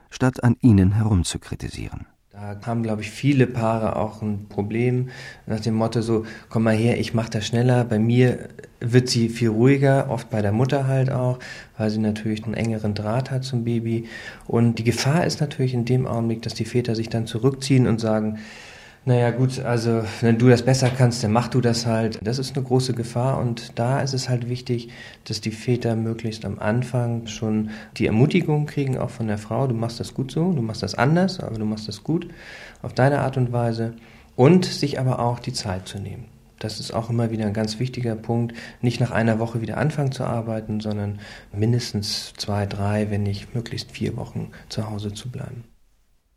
statt 0.10 0.42
an 0.44 0.56
ihnen 0.62 0.94
herumzukritisieren. 0.94 2.08
Da 2.32 2.58
haben, 2.66 2.82
glaube 2.82 3.04
ich, 3.04 3.12
viele 3.12 3.46
Paare 3.46 3.96
auch 3.96 4.24
ein 4.24 4.48
Problem 4.50 5.10
nach 5.46 5.60
dem 5.60 5.76
Motto 5.76 6.02
so, 6.02 6.26
komm 6.50 6.64
mal 6.64 6.76
her, 6.76 7.00
ich 7.00 7.14
mach 7.14 7.30
das 7.30 7.46
schneller. 7.46 7.84
Bei 7.84 8.00
mir 8.00 8.50
wird 8.80 9.08
sie 9.08 9.30
viel 9.30 9.50
ruhiger, 9.50 10.10
oft 10.10 10.32
bei 10.32 10.42
der 10.42 10.52
Mutter 10.52 10.88
halt 10.88 11.12
auch, 11.12 11.38
weil 11.78 11.92
sie 11.92 12.00
natürlich 12.00 12.44
einen 12.46 12.56
engeren 12.56 12.96
Draht 12.96 13.30
hat 13.30 13.44
zum 13.44 13.66
Baby. 13.66 14.08
Und 14.48 14.80
die 14.80 14.84
Gefahr 14.84 15.28
ist 15.28 15.42
natürlich 15.42 15.76
in 15.76 15.86
dem 15.86 16.08
Augenblick, 16.08 16.42
dass 16.42 16.56
die 16.56 16.66
Väter 16.66 16.96
sich 16.96 17.10
dann 17.10 17.28
zurückziehen 17.28 17.86
und 17.86 18.00
sagen, 18.00 18.40
naja 19.06 19.32
gut, 19.32 19.60
also 19.60 20.04
wenn 20.22 20.38
du 20.38 20.48
das 20.48 20.64
besser 20.64 20.90
kannst, 20.90 21.24
dann 21.24 21.32
mach 21.32 21.50
du 21.50 21.60
das 21.60 21.86
halt. 21.86 22.20
Das 22.24 22.40
ist 22.40 22.56
eine 22.56 22.66
große 22.66 22.94
Gefahr 22.94 23.40
und 23.40 23.78
da 23.78 24.02
ist 24.02 24.14
es 24.14 24.30
halt 24.30 24.48
wichtig, 24.48 24.90
dass 25.26 25.42
die 25.42 25.52
Väter 25.52 25.96
möglichst 25.96 26.46
am 26.46 26.60
Anfang 26.60 27.28
schon 27.28 27.72
die 27.98 28.08
Ermutigung 28.08 28.66
kriegen, 28.66 28.98
auch 28.98 29.10
von 29.10 29.28
der 29.28 29.38
Frau, 29.38 29.68
du 29.68 29.76
machst 29.76 30.00
das 30.00 30.14
gut 30.14 30.32
so, 30.32 30.54
du 30.54 30.62
machst 30.62 30.84
das 30.84 30.96
anders, 30.96 31.40
aber 31.40 31.58
du 31.58 31.66
machst 31.66 31.88
das 31.88 32.04
gut 32.04 32.30
auf 32.82 32.94
deine 32.94 33.20
Art 33.20 33.36
und 33.36 33.52
Weise 33.52 33.94
und 34.36 34.66
sich 34.66 35.00
aber 35.00 35.20
auch 35.20 35.40
die 35.40 35.54
Zeit 35.54 35.88
zu 35.88 36.00
nehmen. 36.00 36.26
Das 36.60 36.80
ist 36.80 36.94
auch 36.94 37.10
immer 37.10 37.30
wieder 37.30 37.46
ein 37.46 37.54
ganz 37.54 37.80
wichtiger 37.80 38.16
Punkt, 38.16 38.56
nicht 38.82 39.02
nach 39.02 39.12
einer 39.12 39.38
Woche 39.38 39.60
wieder 39.60 39.76
anfangen 39.76 40.14
zu 40.14 40.24
arbeiten, 40.24 40.80
sondern 40.80 41.20
mindestens 41.52 42.34
zwei, 42.38 42.66
drei, 42.66 43.12
wenn 43.12 43.24
nicht 43.24 43.54
möglichst 43.54 43.92
vier 43.92 44.16
Wochen 44.16 44.52
zu 44.70 44.90
Hause 44.90 45.14
zu 45.14 45.30
bleiben. 45.30 45.66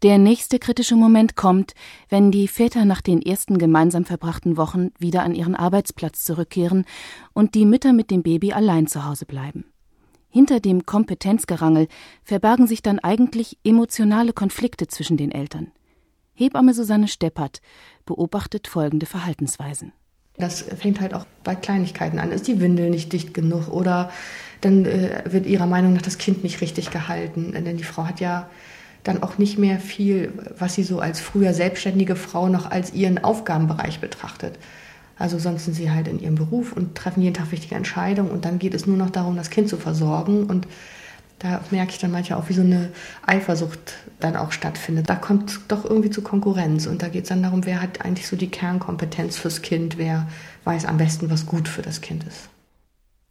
Der 0.06 0.18
nächste 0.18 0.60
kritische 0.60 0.94
Moment 0.94 1.34
kommt, 1.34 1.74
wenn 2.08 2.30
die 2.30 2.46
Väter 2.46 2.84
nach 2.84 3.00
den 3.00 3.20
ersten 3.20 3.58
gemeinsam 3.58 4.04
verbrachten 4.04 4.56
Wochen 4.56 4.90
wieder 5.00 5.24
an 5.24 5.34
ihren 5.34 5.56
Arbeitsplatz 5.56 6.24
zurückkehren 6.24 6.84
und 7.32 7.56
die 7.56 7.66
Mütter 7.66 7.92
mit 7.92 8.12
dem 8.12 8.22
Baby 8.22 8.52
allein 8.52 8.86
zu 8.86 9.04
Hause 9.04 9.26
bleiben. 9.26 9.64
Hinter 10.28 10.60
dem 10.60 10.86
Kompetenzgerangel 10.86 11.88
verbergen 12.22 12.68
sich 12.68 12.82
dann 12.82 13.00
eigentlich 13.00 13.58
emotionale 13.64 14.32
Konflikte 14.32 14.86
zwischen 14.86 15.16
den 15.16 15.32
Eltern. 15.32 15.72
Hebamme 16.34 16.72
Susanne 16.72 17.08
Steppert 17.08 17.60
beobachtet 18.04 18.68
folgende 18.68 19.06
Verhaltensweisen. 19.06 19.92
Das 20.38 20.62
fängt 20.62 21.00
halt 21.00 21.14
auch 21.14 21.26
bei 21.42 21.56
Kleinigkeiten 21.56 22.20
an. 22.20 22.30
Ist 22.30 22.46
die 22.46 22.60
Windel 22.60 22.90
nicht 22.90 23.12
dicht 23.12 23.34
genug 23.34 23.66
oder 23.66 24.12
dann 24.60 24.84
äh, 24.84 25.24
wird 25.26 25.46
ihrer 25.46 25.66
Meinung 25.66 25.94
nach 25.94 26.02
das 26.02 26.18
Kind 26.18 26.44
nicht 26.44 26.60
richtig 26.60 26.92
gehalten. 26.92 27.50
Denn 27.52 27.76
die 27.76 27.82
Frau 27.82 28.04
hat 28.04 28.20
ja 28.20 28.48
dann 29.06 29.22
auch 29.22 29.38
nicht 29.38 29.58
mehr 29.58 29.78
viel, 29.78 30.32
was 30.58 30.74
sie 30.74 30.82
so 30.82 31.00
als 31.00 31.20
früher 31.20 31.54
selbstständige 31.54 32.16
Frau 32.16 32.48
noch 32.48 32.70
als 32.70 32.92
ihren 32.92 33.22
Aufgabenbereich 33.22 34.00
betrachtet. 34.00 34.58
Also 35.18 35.38
sonst 35.38 35.64
sind 35.64 35.74
sie 35.74 35.90
halt 35.90 36.08
in 36.08 36.18
ihrem 36.18 36.34
Beruf 36.34 36.72
und 36.72 36.94
treffen 36.94 37.22
jeden 37.22 37.34
Tag 37.34 37.52
wichtige 37.52 37.74
Entscheidungen 37.74 38.30
und 38.30 38.44
dann 38.44 38.58
geht 38.58 38.74
es 38.74 38.86
nur 38.86 38.96
noch 38.96 39.10
darum, 39.10 39.36
das 39.36 39.50
Kind 39.50 39.68
zu 39.68 39.76
versorgen 39.76 40.44
und 40.44 40.66
da 41.38 41.60
merke 41.70 41.92
ich 41.92 41.98
dann 41.98 42.10
manchmal 42.10 42.40
auch, 42.40 42.48
wie 42.48 42.54
so 42.54 42.62
eine 42.62 42.90
Eifersucht 43.26 43.94
dann 44.20 44.36
auch 44.36 44.52
stattfindet. 44.52 45.08
Da 45.08 45.16
kommt 45.16 45.50
es 45.50 45.60
doch 45.68 45.84
irgendwie 45.84 46.10
zu 46.10 46.22
Konkurrenz 46.22 46.86
und 46.86 47.02
da 47.02 47.08
geht 47.08 47.24
es 47.24 47.28
dann 47.28 47.42
darum, 47.42 47.66
wer 47.66 47.82
hat 47.82 48.04
eigentlich 48.04 48.26
so 48.26 48.36
die 48.36 48.50
Kernkompetenz 48.50 49.36
fürs 49.36 49.62
Kind, 49.62 49.98
wer 49.98 50.28
weiß 50.64 50.86
am 50.86 50.96
besten, 50.96 51.30
was 51.30 51.46
gut 51.46 51.68
für 51.68 51.82
das 51.82 52.00
Kind 52.00 52.24
ist. 52.24 52.48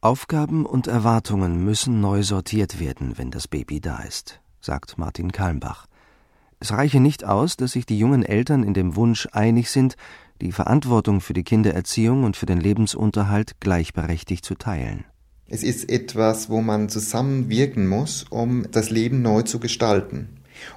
Aufgaben 0.01 0.67
und 0.67 0.86
Erwartungen 0.86 1.63
müssen 1.63 2.00
neu 2.00 2.22
sortiert 2.22 2.79
werden, 2.79 3.17
wenn 3.17 3.32
das 3.32 3.48
Baby 3.48 3.82
da 3.82 4.00
ist 4.03 4.39
sagt 4.65 4.98
Martin 4.98 5.31
Kalmbach. 5.31 5.86
Es 6.60 6.72
reiche 6.72 7.00
nicht 7.00 7.24
aus, 7.24 7.57
dass 7.57 7.74
sich 7.74 7.86
die 7.86 8.00
jungen 8.00 8.24
Eltern 8.24 8.63
in 8.63 8.74
dem 8.74 8.95
Wunsch 8.95 9.27
einig 9.31 9.69
sind, 9.69 9.95
die 10.41 10.51
Verantwortung 10.51 11.22
für 11.22 11.34
die 11.34 11.43
Kindererziehung 11.43 12.24
und 12.24 12.36
für 12.36 12.45
den 12.45 12.60
Lebensunterhalt 12.60 13.60
gleichberechtigt 13.60 14.43
zu 14.43 14.55
teilen. 14.55 15.05
Es 15.48 15.63
ist 15.63 15.89
etwas, 15.89 16.50
wo 16.50 16.62
man 16.62 16.89
zusammenwirken 16.89 17.88
muss, 17.88 18.25
um 18.29 18.65
das 18.72 18.89
Leben 18.89 19.22
neu 19.22 19.43
zu 19.43 19.60
gestalten. 19.60 20.29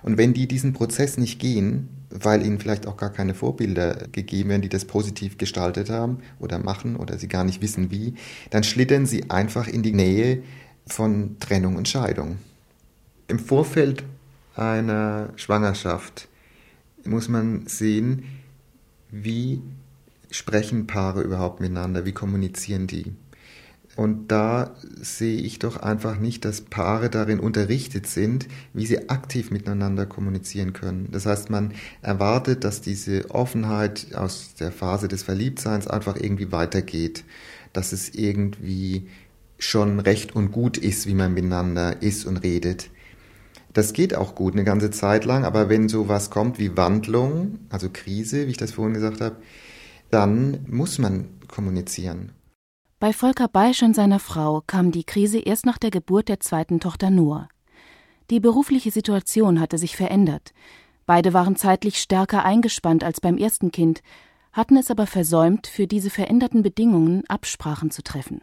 Und 0.03 0.19
wenn 0.19 0.35
die 0.35 0.47
diesen 0.47 0.75
Prozess 0.75 1.17
nicht 1.17 1.41
gehen, 1.41 1.89
weil 2.11 2.45
ihnen 2.45 2.59
vielleicht 2.59 2.87
auch 2.87 2.97
gar 2.97 3.11
keine 3.11 3.35
Vorbilder 3.35 4.09
gegeben 4.13 4.51
werden, 4.51 4.63
die 4.63 4.69
das 4.69 4.85
positiv 4.85 5.39
gestaltet 5.39 5.91
haben 5.91 6.19
oder 6.39 6.59
machen 6.59 6.97
oder 6.97 7.19
sie 7.19 7.29
gar 7.29 7.45
nicht 7.45 7.63
wissen 7.63 7.91
wie, 7.91 8.15
dann 8.51 8.65
schlittern 8.65 9.07
sie 9.07 9.31
einfach 9.31 9.69
in 9.69 9.83
die 9.83 9.93
Nähe 9.93 10.43
von 10.87 11.37
Trennung 11.39 11.77
und 11.77 11.89
Scheidung. 11.89 12.39
Im 13.29 13.39
Vorfeld 13.39 14.05
einer 14.57 15.35
Schwangerschaft 15.37 16.29
muss 17.05 17.29
man 17.29 17.67
sehen, 17.67 18.25
wie 19.11 19.61
sprechen 20.31 20.87
Paare 20.87 21.21
überhaupt 21.21 21.61
miteinander, 21.61 22.07
wie 22.07 22.13
kommunizieren 22.13 22.87
die. 22.87 23.13
Und 23.97 24.29
da 24.29 24.75
sehe 25.01 25.41
ich 25.41 25.59
doch 25.59 25.77
einfach 25.77 26.19
nicht, 26.19 26.47
dass 26.47 26.63
Paare 26.63 27.11
darin 27.11 27.39
unterrichtet 27.39 28.07
sind, 28.07 28.49
wie 28.73 28.87
sie 28.87 29.11
aktiv 29.11 29.51
miteinander 29.51 30.07
kommunizieren 30.07 30.73
können. 30.73 31.09
Das 31.11 31.27
heißt, 31.27 31.51
man 31.51 31.75
erwartet, 32.01 32.65
dass 32.65 32.81
diese 32.81 33.31
Offenheit 33.31 34.15
aus 34.15 34.55
der 34.55 34.73
Phase 34.73 35.07
des 35.07 35.23
Verliebtseins 35.23 35.87
einfach 35.87 36.17
irgendwie 36.17 36.51
weitergeht, 36.51 37.25
dass 37.75 37.93
es 37.93 38.15
irgendwie 38.15 39.09
schon 39.59 40.01
recht 40.01 40.35
und 40.35 40.51
gut 40.51 40.79
ist, 40.79 41.07
wie 41.07 41.15
man 41.15 41.35
miteinander 41.35 42.01
ist 42.01 42.25
und 42.25 42.39
redet. 42.39 42.89
Das 43.73 43.93
geht 43.93 44.15
auch 44.15 44.35
gut 44.35 44.55
eine 44.55 44.65
ganze 44.65 44.91
Zeit 44.91 45.25
lang, 45.25 45.45
aber 45.45 45.69
wenn 45.69 45.89
sowas 45.89 46.31
kommt 46.31 46.59
wie 46.59 46.77
Wandlung, 46.77 47.59
also 47.69 47.89
Krise, 47.93 48.47
wie 48.47 48.53
ich 48.53 48.57
das 48.57 48.73
vorhin 48.73 48.95
gesagt 48.95 49.21
habe, 49.21 49.37
dann 50.11 50.65
muss 50.67 50.99
man 50.99 51.29
kommunizieren. 51.49 52.33
Bei 53.01 53.13
Volker 53.13 53.47
Beisch 53.47 53.83
und 53.83 53.95
seiner 53.95 54.19
Frau 54.19 54.63
kam 54.67 54.91
die 54.91 55.05
Krise 55.05 55.39
erst 55.39 55.67
nach 55.67 55.79
der 55.79 55.91
Geburt 55.91 56.29
der 56.29 56.41
zweiten 56.41 56.81
Tochter 56.81 57.11
Noah. 57.11 57.49
Die 58.31 58.41
berufliche 58.41 58.91
Situation 58.91 59.61
hatte 59.61 59.79
sich 59.79 59.97
verändert. 59.97 60.53
Beide 61.07 61.33
waren 61.33 61.57
zeitlich 61.57 61.99
stärker 61.99 62.45
eingespannt 62.45 63.05
als 63.05 63.21
beim 63.21 63.39
ersten 63.39 63.71
Kind, 63.71 64.03
hatten 64.53 64.77
es 64.77 64.91
aber 64.91 65.07
versäumt, 65.07 65.67
für 65.67 65.87
diese 65.87 66.11
veränderten 66.11 66.63
Bedingungen 66.63 67.23
Absprachen 67.29 67.91
zu 67.91 68.03
treffen. 68.03 68.41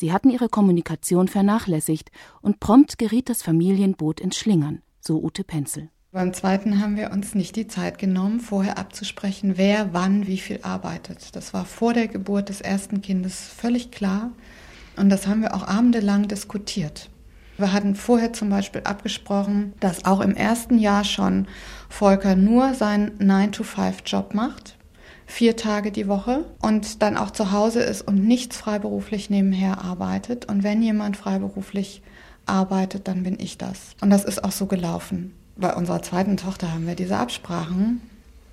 Sie 0.00 0.12
hatten 0.12 0.30
ihre 0.30 0.48
Kommunikation 0.48 1.26
vernachlässigt 1.26 2.12
und 2.40 2.60
prompt 2.60 2.98
geriet 2.98 3.28
das 3.28 3.42
Familienboot 3.42 4.20
ins 4.20 4.36
Schlingern, 4.36 4.80
so 5.00 5.20
Ute 5.20 5.42
Penzel. 5.42 5.88
Beim 6.12 6.32
zweiten 6.32 6.80
haben 6.80 6.96
wir 6.96 7.10
uns 7.10 7.34
nicht 7.34 7.56
die 7.56 7.66
Zeit 7.66 7.98
genommen, 7.98 8.38
vorher 8.38 8.78
abzusprechen, 8.78 9.54
wer 9.56 9.92
wann 9.94 10.28
wie 10.28 10.38
viel 10.38 10.60
arbeitet. 10.62 11.34
Das 11.34 11.52
war 11.52 11.64
vor 11.64 11.94
der 11.94 12.06
Geburt 12.06 12.48
des 12.48 12.60
ersten 12.60 13.02
Kindes 13.02 13.40
völlig 13.40 13.90
klar 13.90 14.30
und 14.96 15.10
das 15.10 15.26
haben 15.26 15.42
wir 15.42 15.52
auch 15.52 15.66
abendelang 15.66 16.28
diskutiert. 16.28 17.10
Wir 17.56 17.72
hatten 17.72 17.96
vorher 17.96 18.32
zum 18.32 18.50
Beispiel 18.50 18.82
abgesprochen, 18.84 19.72
dass 19.80 20.04
auch 20.04 20.20
im 20.20 20.36
ersten 20.36 20.78
Jahr 20.78 21.02
schon 21.02 21.48
Volker 21.88 22.36
nur 22.36 22.72
seinen 22.74 23.18
9-to-5-Job 23.18 24.32
macht, 24.32 24.77
vier 25.28 25.56
Tage 25.56 25.92
die 25.92 26.08
Woche 26.08 26.46
und 26.60 27.02
dann 27.02 27.18
auch 27.18 27.30
zu 27.30 27.52
Hause 27.52 27.80
ist 27.80 28.00
und 28.00 28.26
nichts 28.26 28.56
freiberuflich 28.56 29.28
nebenher 29.28 29.84
arbeitet. 29.84 30.46
Und 30.46 30.64
wenn 30.64 30.82
jemand 30.82 31.18
freiberuflich 31.18 32.02
arbeitet, 32.46 33.06
dann 33.06 33.22
bin 33.22 33.38
ich 33.38 33.58
das. 33.58 33.94
Und 34.00 34.08
das 34.10 34.24
ist 34.24 34.42
auch 34.42 34.52
so 34.52 34.66
gelaufen. 34.66 35.34
Bei 35.56 35.74
unserer 35.74 36.02
zweiten 36.02 36.38
Tochter 36.38 36.72
haben 36.72 36.86
wir 36.86 36.94
diese 36.94 37.18
Absprachen 37.18 38.00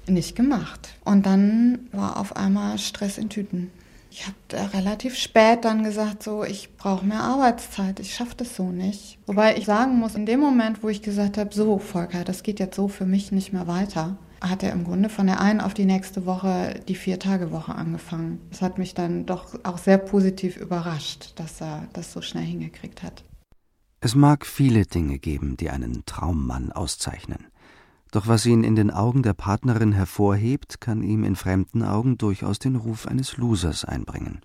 nicht 0.05 0.36
gemacht. 0.36 0.96
Und 1.05 1.25
dann 1.25 1.88
war 1.94 2.17
auf 2.17 2.36
einmal 2.36 2.77
Stress 2.77 3.17
in 3.17 3.29
Tüten. 3.29 3.72
Ich 4.12 4.27
habe 4.27 4.74
relativ 4.74 5.15
spät 5.15 5.63
dann 5.63 5.84
gesagt, 5.84 6.24
so, 6.24 6.44
ich 6.44 6.75
brauche 6.77 7.05
mehr 7.05 7.22
Arbeitszeit, 7.22 8.00
ich 8.00 8.13
schaffe 8.13 8.36
das 8.38 8.55
so 8.55 8.70
nicht. 8.70 9.17
Wobei 9.25 9.58
ich 9.58 9.65
sagen 9.65 9.98
muss, 9.98 10.15
in 10.15 10.25
dem 10.25 10.39
Moment, 10.39 10.84
wo 10.84 10.89
ich 10.89 11.01
gesagt 11.01 11.38
habe, 11.38 11.53
so, 11.53 11.79
Volker, 11.79 12.24
das 12.24 12.44
geht 12.44 12.60
jetzt 12.60 12.75
so 12.75 12.88
für 12.88 13.05
mich 13.05 13.32
nicht 13.32 13.51
mehr 13.51 13.67
weiter, 13.67 14.17
hat 14.42 14.63
er 14.63 14.72
im 14.72 14.84
Grunde 14.84 15.10
von 15.10 15.27
der 15.27 15.39
einen 15.42 15.62
auf 15.62 15.74
die 15.74 15.86
nächste 15.86 16.25
Woche 16.25 16.80
die 16.88 16.96
Vier-Tage-Woche 16.96 17.75
angefangen. 17.75 18.39
Das 18.50 18.62
hat 18.62 18.77
mich 18.77 18.94
dann 18.94 19.25
doch 19.25 19.58
auch 19.63 19.77
sehr 19.77 19.98
positiv 19.98 20.58
überrascht, 20.58 21.34
dass 21.36 21.62
er 21.62 21.88
das 21.94 22.13
so 22.13 22.22
schnell 22.22 22.44
hingekriegt 22.44 23.04
hat. 23.04 23.24
Es 24.01 24.15
mag 24.15 24.46
viele 24.46 24.86
Dinge 24.86 25.18
geben, 25.20 25.58
die 25.58 25.70
einen 25.70 26.06
Traummann 26.06 26.72
auszeichnen. 26.72 27.48
Doch 28.12 28.27
was 28.27 28.46
ihn 28.46 28.63
in 28.63 28.75
den 28.75 28.92
Augen 28.92 29.24
der 29.24 29.34
Partnerin 29.34 29.92
hervorhebt, 29.92 30.80
kann 30.80 31.01
ihm 31.01 31.24
in 31.24 31.36
fremden 31.36 31.84
Augen 31.84 32.18
durchaus 32.18 32.60
den 32.60 32.75
Ruf 32.75 33.08
eines 33.08 33.38
Losers 33.38 33.84
einbringen. 33.84 34.42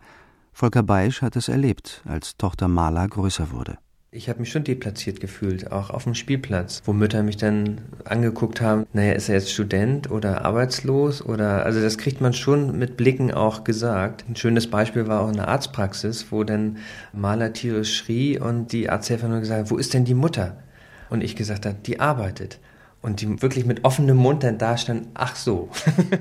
Volker 0.52 0.82
Beisch 0.82 1.22
hat 1.22 1.36
es 1.36 1.48
erlebt, 1.48 2.02
als 2.04 2.36
Tochter 2.36 2.68
Mala 2.68 3.06
größer 3.06 3.52
wurde. 3.52 3.78
Ich 4.12 4.28
habe 4.28 4.40
mich 4.40 4.50
schon 4.50 4.64
deplatziert 4.64 5.20
gefühlt, 5.20 5.70
auch 5.70 5.90
auf 5.90 6.02
dem 6.02 6.16
Spielplatz, 6.16 6.82
wo 6.84 6.92
Mütter 6.92 7.22
mich 7.22 7.36
dann 7.36 7.82
angeguckt 8.04 8.60
haben, 8.60 8.84
naja, 8.92 9.12
ist 9.12 9.28
er 9.28 9.36
jetzt 9.36 9.52
Student 9.52 10.10
oder 10.10 10.44
arbeitslos 10.44 11.24
oder, 11.24 11.64
also 11.64 11.80
das 11.80 11.96
kriegt 11.96 12.20
man 12.20 12.32
schon 12.32 12.76
mit 12.76 12.96
Blicken 12.96 13.30
auch 13.30 13.62
gesagt. 13.62 14.24
Ein 14.28 14.34
schönes 14.34 14.68
Beispiel 14.68 15.06
war 15.06 15.20
auch 15.20 15.28
eine 15.28 15.46
Arztpraxis, 15.46 16.32
wo 16.32 16.42
dann 16.42 16.78
Maler 17.12 17.52
tierisch 17.52 17.96
schrie 17.96 18.36
und 18.36 18.72
die 18.72 18.90
Arzthelfer 18.90 19.28
nur 19.28 19.38
gesagt 19.38 19.60
hat, 19.60 19.70
wo 19.70 19.76
ist 19.76 19.94
denn 19.94 20.04
die 20.04 20.14
Mutter? 20.14 20.60
Und 21.08 21.22
ich 21.22 21.36
gesagt 21.36 21.64
habe, 21.64 21.76
die 21.86 22.00
arbeitet 22.00 22.58
und 23.02 23.20
die 23.20 23.40
wirklich 23.40 23.64
mit 23.64 23.84
offenem 23.84 24.16
Mund 24.16 24.42
dann 24.42 24.58
da 24.58 24.76
stand, 24.76 25.06
ach 25.14 25.36
so. 25.36 25.68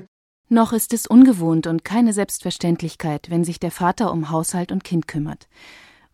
Noch 0.50 0.74
ist 0.74 0.94
es 0.94 1.08
ungewohnt 1.08 1.66
und 1.66 1.84
keine 1.84 2.14
Selbstverständlichkeit, 2.14 3.32
wenn 3.32 3.44
sich 3.44 3.60
der 3.60 3.72
Vater 3.72 4.12
um 4.12 4.30
Haushalt 4.30 4.72
und 4.72 4.84
Kind 4.84 5.08
kümmert. 5.08 5.48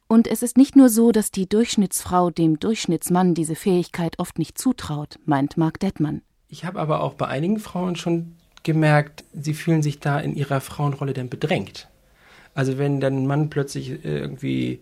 Und 0.08 0.28
es 0.28 0.44
ist 0.44 0.58
nicht 0.58 0.76
nur 0.76 0.90
so, 0.90 1.12
dass 1.12 1.32
die 1.32 1.50
Durchschnittsfrau 1.50 2.30
dem 2.30 2.60
Durchschnittsmann 2.60 3.34
diese 3.34 3.56
Fähigkeit 3.56 4.20
oft 4.20 4.38
nicht 4.38 4.58
zutraut, 4.58 5.20
meint 5.26 5.58
Marc 5.58 5.80
Dettmann. 5.80 6.22
Ich 6.48 6.64
habe 6.64 6.80
aber 6.80 7.02
auch 7.02 7.16
bei 7.16 7.28
einigen 7.28 7.60
Frauen 7.60 7.96
schon 7.96 8.36
gemerkt, 8.64 9.24
sie 9.34 9.54
fühlen 9.54 9.82
sich 9.82 10.00
da 10.00 10.20
in 10.20 10.36
ihrer 10.36 10.62
Frauenrolle 10.62 11.14
dann 11.14 11.30
bedrängt. 11.30 11.88
Also 12.54 12.78
wenn 12.78 13.00
dann 13.00 13.18
ein 13.18 13.28
Mann 13.28 13.50
plötzlich 13.50 14.04
irgendwie 14.04 14.80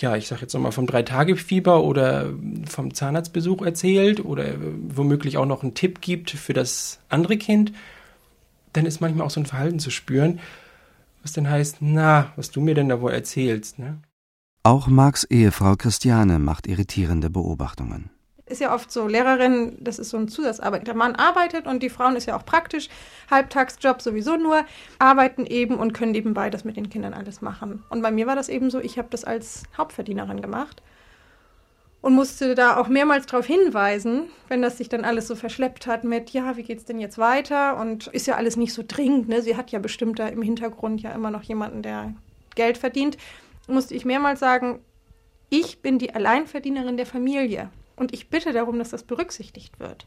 ja, 0.00 0.14
ich 0.14 0.28
sag 0.28 0.40
jetzt 0.40 0.54
nochmal 0.54 0.72
vom 0.72 0.86
Drei-Tage-Fieber 0.86 1.82
oder 1.82 2.32
vom 2.68 2.94
Zahnarztbesuch 2.94 3.62
erzählt 3.62 4.24
oder 4.24 4.54
womöglich 4.88 5.36
auch 5.36 5.46
noch 5.46 5.62
einen 5.62 5.74
Tipp 5.74 6.00
gibt 6.00 6.30
für 6.30 6.52
das 6.52 7.00
andere 7.08 7.36
Kind, 7.36 7.72
dann 8.72 8.86
ist 8.86 9.00
manchmal 9.00 9.26
auch 9.26 9.30
so 9.30 9.40
ein 9.40 9.46
Verhalten 9.46 9.80
zu 9.80 9.90
spüren, 9.90 10.38
was 11.22 11.32
dann 11.32 11.50
heißt, 11.50 11.78
na, 11.80 12.32
was 12.36 12.52
du 12.52 12.60
mir 12.60 12.74
denn 12.74 12.88
da 12.88 13.00
wohl 13.00 13.12
erzählst, 13.12 13.78
ne? 13.78 13.98
Auch 14.68 14.86
Marks 14.86 15.24
Ehefrau 15.24 15.76
Christiane 15.76 16.38
macht 16.38 16.66
irritierende 16.66 17.30
Beobachtungen 17.30 18.10
ist 18.44 18.60
ja 18.60 18.74
oft 18.74 18.92
so, 18.92 19.06
Lehrerin, 19.06 19.78
das 19.80 19.98
ist 19.98 20.10
so 20.10 20.18
ein 20.18 20.28
Zusatzarbeit. 20.28 20.86
Der 20.86 20.94
Mann 20.94 21.14
arbeitet 21.14 21.66
und 21.66 21.82
die 21.82 21.88
Frauen 21.88 22.16
ist 22.16 22.26
ja 22.26 22.36
auch 22.36 22.44
praktisch, 22.44 22.88
Halbtagsjob 23.30 24.02
sowieso 24.02 24.36
nur, 24.36 24.64
arbeiten 24.98 25.46
eben 25.46 25.76
und 25.76 25.92
können 25.94 26.12
nebenbei 26.12 26.50
das 26.50 26.64
mit 26.64 26.76
den 26.76 26.90
Kindern 26.90 27.14
alles 27.14 27.40
machen. 27.40 27.82
Und 27.88 28.02
bei 28.02 28.10
mir 28.10 28.26
war 28.26 28.36
das 28.36 28.50
eben 28.50 28.70
so, 28.70 28.78
ich 28.78 28.98
habe 28.98 29.08
das 29.10 29.24
als 29.24 29.64
Hauptverdienerin 29.76 30.42
gemacht 30.42 30.82
und 32.02 32.14
musste 32.14 32.54
da 32.54 32.76
auch 32.76 32.88
mehrmals 32.88 33.24
darauf 33.26 33.46
hinweisen, 33.46 34.24
wenn 34.48 34.60
das 34.60 34.76
sich 34.76 34.90
dann 34.90 35.04
alles 35.04 35.28
so 35.28 35.34
verschleppt 35.34 35.86
hat 35.86 36.04
mit, 36.04 36.30
ja, 36.30 36.58
wie 36.58 36.62
geht's 36.62 36.84
denn 36.84 37.00
jetzt 37.00 37.16
weiter? 37.16 37.78
Und 37.78 38.06
ist 38.08 38.26
ja 38.26 38.36
alles 38.36 38.56
nicht 38.56 38.74
so 38.74 38.82
dringend, 38.86 39.28
ne? 39.28 39.40
Sie 39.40 39.56
hat 39.56 39.70
ja 39.72 39.78
bestimmt 39.78 40.18
da 40.18 40.26
im 40.28 40.42
Hintergrund 40.42 41.00
ja 41.00 41.12
immer 41.12 41.30
noch 41.30 41.42
jemanden, 41.42 41.82
der 41.82 42.14
Geld 42.54 42.76
verdient. 42.76 43.16
Musste 43.68 43.94
ich 43.94 44.04
mehrmals 44.04 44.40
sagen, 44.40 44.80
ich 45.50 45.82
bin 45.82 45.98
die 45.98 46.14
Alleinverdienerin 46.14 46.96
der 46.96 47.06
Familie. 47.06 47.70
Und 47.96 48.12
ich 48.12 48.28
bitte 48.30 48.52
darum, 48.52 48.78
dass 48.78 48.90
das 48.90 49.02
berücksichtigt 49.02 49.78
wird. 49.78 50.06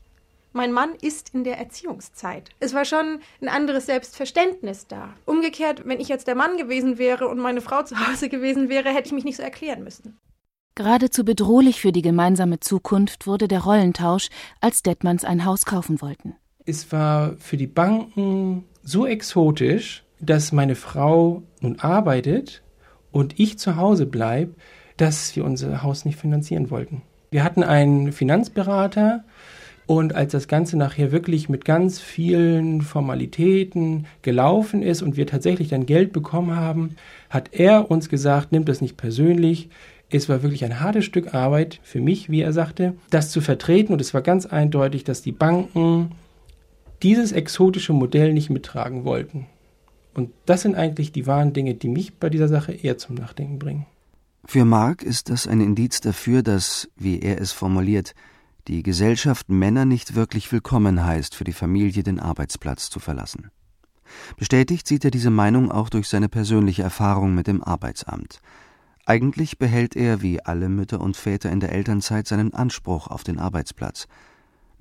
Mein 0.54 0.74
Mann 0.74 0.90
ist 1.02 1.34
in 1.34 1.46
der 1.46 1.58
Erziehungszeit. 1.58 2.50
Es 2.60 2.74
war 2.74 2.84
schon 2.84 3.20
ein 3.42 3.48
anderes 3.48 3.86
Selbstverständnis 3.86 4.88
da. 4.88 5.14
Umgekehrt, 5.26 5.84
wenn 5.86 6.02
ich 6.02 6.10
jetzt 6.10 6.28
der 6.28 6.36
Mann 6.36 6.58
gewesen 6.58 6.98
wäre 6.98 7.28
und 7.28 7.40
meine 7.40 7.62
Frau 7.62 7.84
zu 7.84 7.96
Hause 8.08 8.28
gewesen 8.28 8.68
wäre, 8.68 8.90
hätte 8.90 9.08
ich 9.08 9.14
mich 9.14 9.24
nicht 9.24 9.38
so 9.38 9.44
erklären 9.44 9.84
müssen. 9.84 10.18
Geradezu 10.76 11.24
bedrohlich 11.24 11.80
für 11.80 11.92
die 11.92 12.02
gemeinsame 12.02 12.60
Zukunft 12.60 13.28
wurde 13.28 13.48
der 13.48 13.62
Rollentausch, 13.62 14.30
als 14.60 14.84
Detmanns 14.84 15.24
ein 15.24 15.46
Haus 15.46 15.66
kaufen 15.66 16.02
wollten. 16.02 16.36
Es 16.66 16.92
war 16.92 17.36
für 17.38 17.58
die 17.58 17.68
Banken 17.68 18.66
so 18.84 19.06
exotisch, 19.06 20.04
dass 20.20 20.52
meine 20.52 20.76
Frau 20.76 21.44
nun 21.62 21.80
arbeitet 21.80 22.62
und 23.12 23.40
ich 23.40 23.58
zu 23.58 23.76
Hause 23.76 24.06
bleibe, 24.06 24.54
dass 24.98 25.36
wir 25.36 25.46
unser 25.46 25.84
Haus 25.84 26.06
nicht 26.06 26.20
finanzieren 26.20 26.70
wollten. 26.70 27.02
Wir 27.32 27.44
hatten 27.44 27.64
einen 27.64 28.12
Finanzberater 28.12 29.24
und 29.88 30.16
als 30.16 30.32
das 30.32 30.48
Ganze 30.48 30.78
nachher 30.78 31.12
wirklich 31.12 31.50
mit 31.50 31.66
ganz 31.66 32.00
vielen 32.00 32.82
Formalitäten 32.82 34.06
gelaufen 34.22 34.84
ist 34.84 35.02
und 35.02 35.18
wir 35.18 35.28
tatsächlich 35.28 35.70
dann 35.70 35.86
Geld 35.86 36.14
bekommen 36.14 36.56
haben, 36.56 36.96
hat 37.30 37.50
er 37.54 37.90
uns 37.92 38.10
gesagt, 38.10 38.52
nimmt 38.52 38.70
das 38.70 38.82
nicht 38.82 38.96
persönlich. 38.96 39.70
Es 40.10 40.30
war 40.30 40.44
wirklich 40.44 40.64
ein 40.66 40.80
hartes 40.80 41.06
Stück 41.06 41.34
Arbeit 41.34 41.80
für 41.84 42.02
mich, 42.02 42.30
wie 42.30 42.42
er 42.42 42.54
sagte, 42.54 42.94
das 43.10 43.32
zu 43.32 43.42
vertreten. 43.42 43.94
Und 43.94 44.02
es 44.02 44.14
war 44.14 44.22
ganz 44.22 44.46
eindeutig, 44.46 45.04
dass 45.04 45.22
die 45.22 45.32
Banken 45.32 46.12
dieses 47.02 47.32
exotische 47.32 47.94
Modell 47.94 48.34
nicht 48.34 48.50
mittragen 48.50 49.04
wollten. 49.04 49.48
Und 50.14 50.32
das 50.46 50.62
sind 50.62 50.76
eigentlich 50.76 51.12
die 51.12 51.28
wahren 51.28 51.54
Dinge, 51.54 51.76
die 51.76 51.88
mich 51.88 52.16
bei 52.16 52.30
dieser 52.30 52.48
Sache 52.48 52.74
eher 52.74 52.98
zum 52.98 53.16
Nachdenken 53.16 53.60
bringen. 53.60 53.86
Für 54.46 54.66
Mark 54.66 55.04
ist 55.04 55.30
das 55.30 55.48
ein 55.48 55.62
Indiz 55.62 56.02
dafür, 56.02 56.42
dass, 56.42 56.90
wie 56.96 57.20
er 57.20 57.40
es 57.40 57.52
formuliert, 57.52 58.14
die 58.68 58.84
Gesellschaft 58.84 59.50
Männer 59.50 59.86
nicht 59.86 60.16
wirklich 60.16 60.52
willkommen 60.52 61.04
heißt, 61.04 61.36
für 61.36 61.44
die 61.44 61.54
Familie 61.54 62.04
den 62.04 62.20
Arbeitsplatz 62.20 62.90
zu 62.90 63.00
verlassen. 63.00 63.52
Bestätigt 64.38 64.88
sieht 64.88 65.06
er 65.06 65.12
diese 65.12 65.30
Meinung 65.30 65.72
auch 65.72 65.90
durch 65.90 66.08
seine 66.10 66.30
persönliche 66.30 66.84
Erfahrung 66.84 67.34
mit 67.34 67.48
dem 67.48 67.64
Arbeitsamt. 67.64 68.42
Eigentlich 69.06 69.58
behält 69.58 69.96
er, 69.96 70.22
wie 70.22 70.42
alle 70.42 70.70
Mütter 70.70 71.02
und 71.02 71.18
Väter 71.18 71.52
in 71.52 71.60
der 71.60 71.72
Elternzeit, 71.72 72.28
seinen 72.28 72.54
Anspruch 72.54 73.08
auf 73.08 73.24
den 73.24 73.40
Arbeitsplatz. 73.40 74.08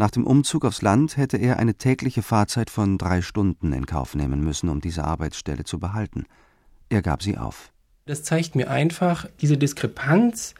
Nach 0.00 0.10
dem 0.10 0.26
Umzug 0.26 0.64
aufs 0.64 0.80
Land 0.80 1.18
hätte 1.18 1.36
er 1.36 1.58
eine 1.58 1.74
tägliche 1.74 2.22
Fahrzeit 2.22 2.70
von 2.70 2.96
drei 2.96 3.20
Stunden 3.20 3.74
in 3.74 3.84
Kauf 3.84 4.14
nehmen 4.14 4.42
müssen, 4.42 4.70
um 4.70 4.80
diese 4.80 5.04
Arbeitsstelle 5.04 5.64
zu 5.64 5.78
behalten. 5.78 6.24
Er 6.88 7.02
gab 7.02 7.22
sie 7.22 7.36
auf. 7.36 7.70
Das 8.06 8.22
zeigt 8.22 8.54
mir 8.54 8.70
einfach 8.70 9.28
diese 9.42 9.58
Diskrepanz, 9.58 10.54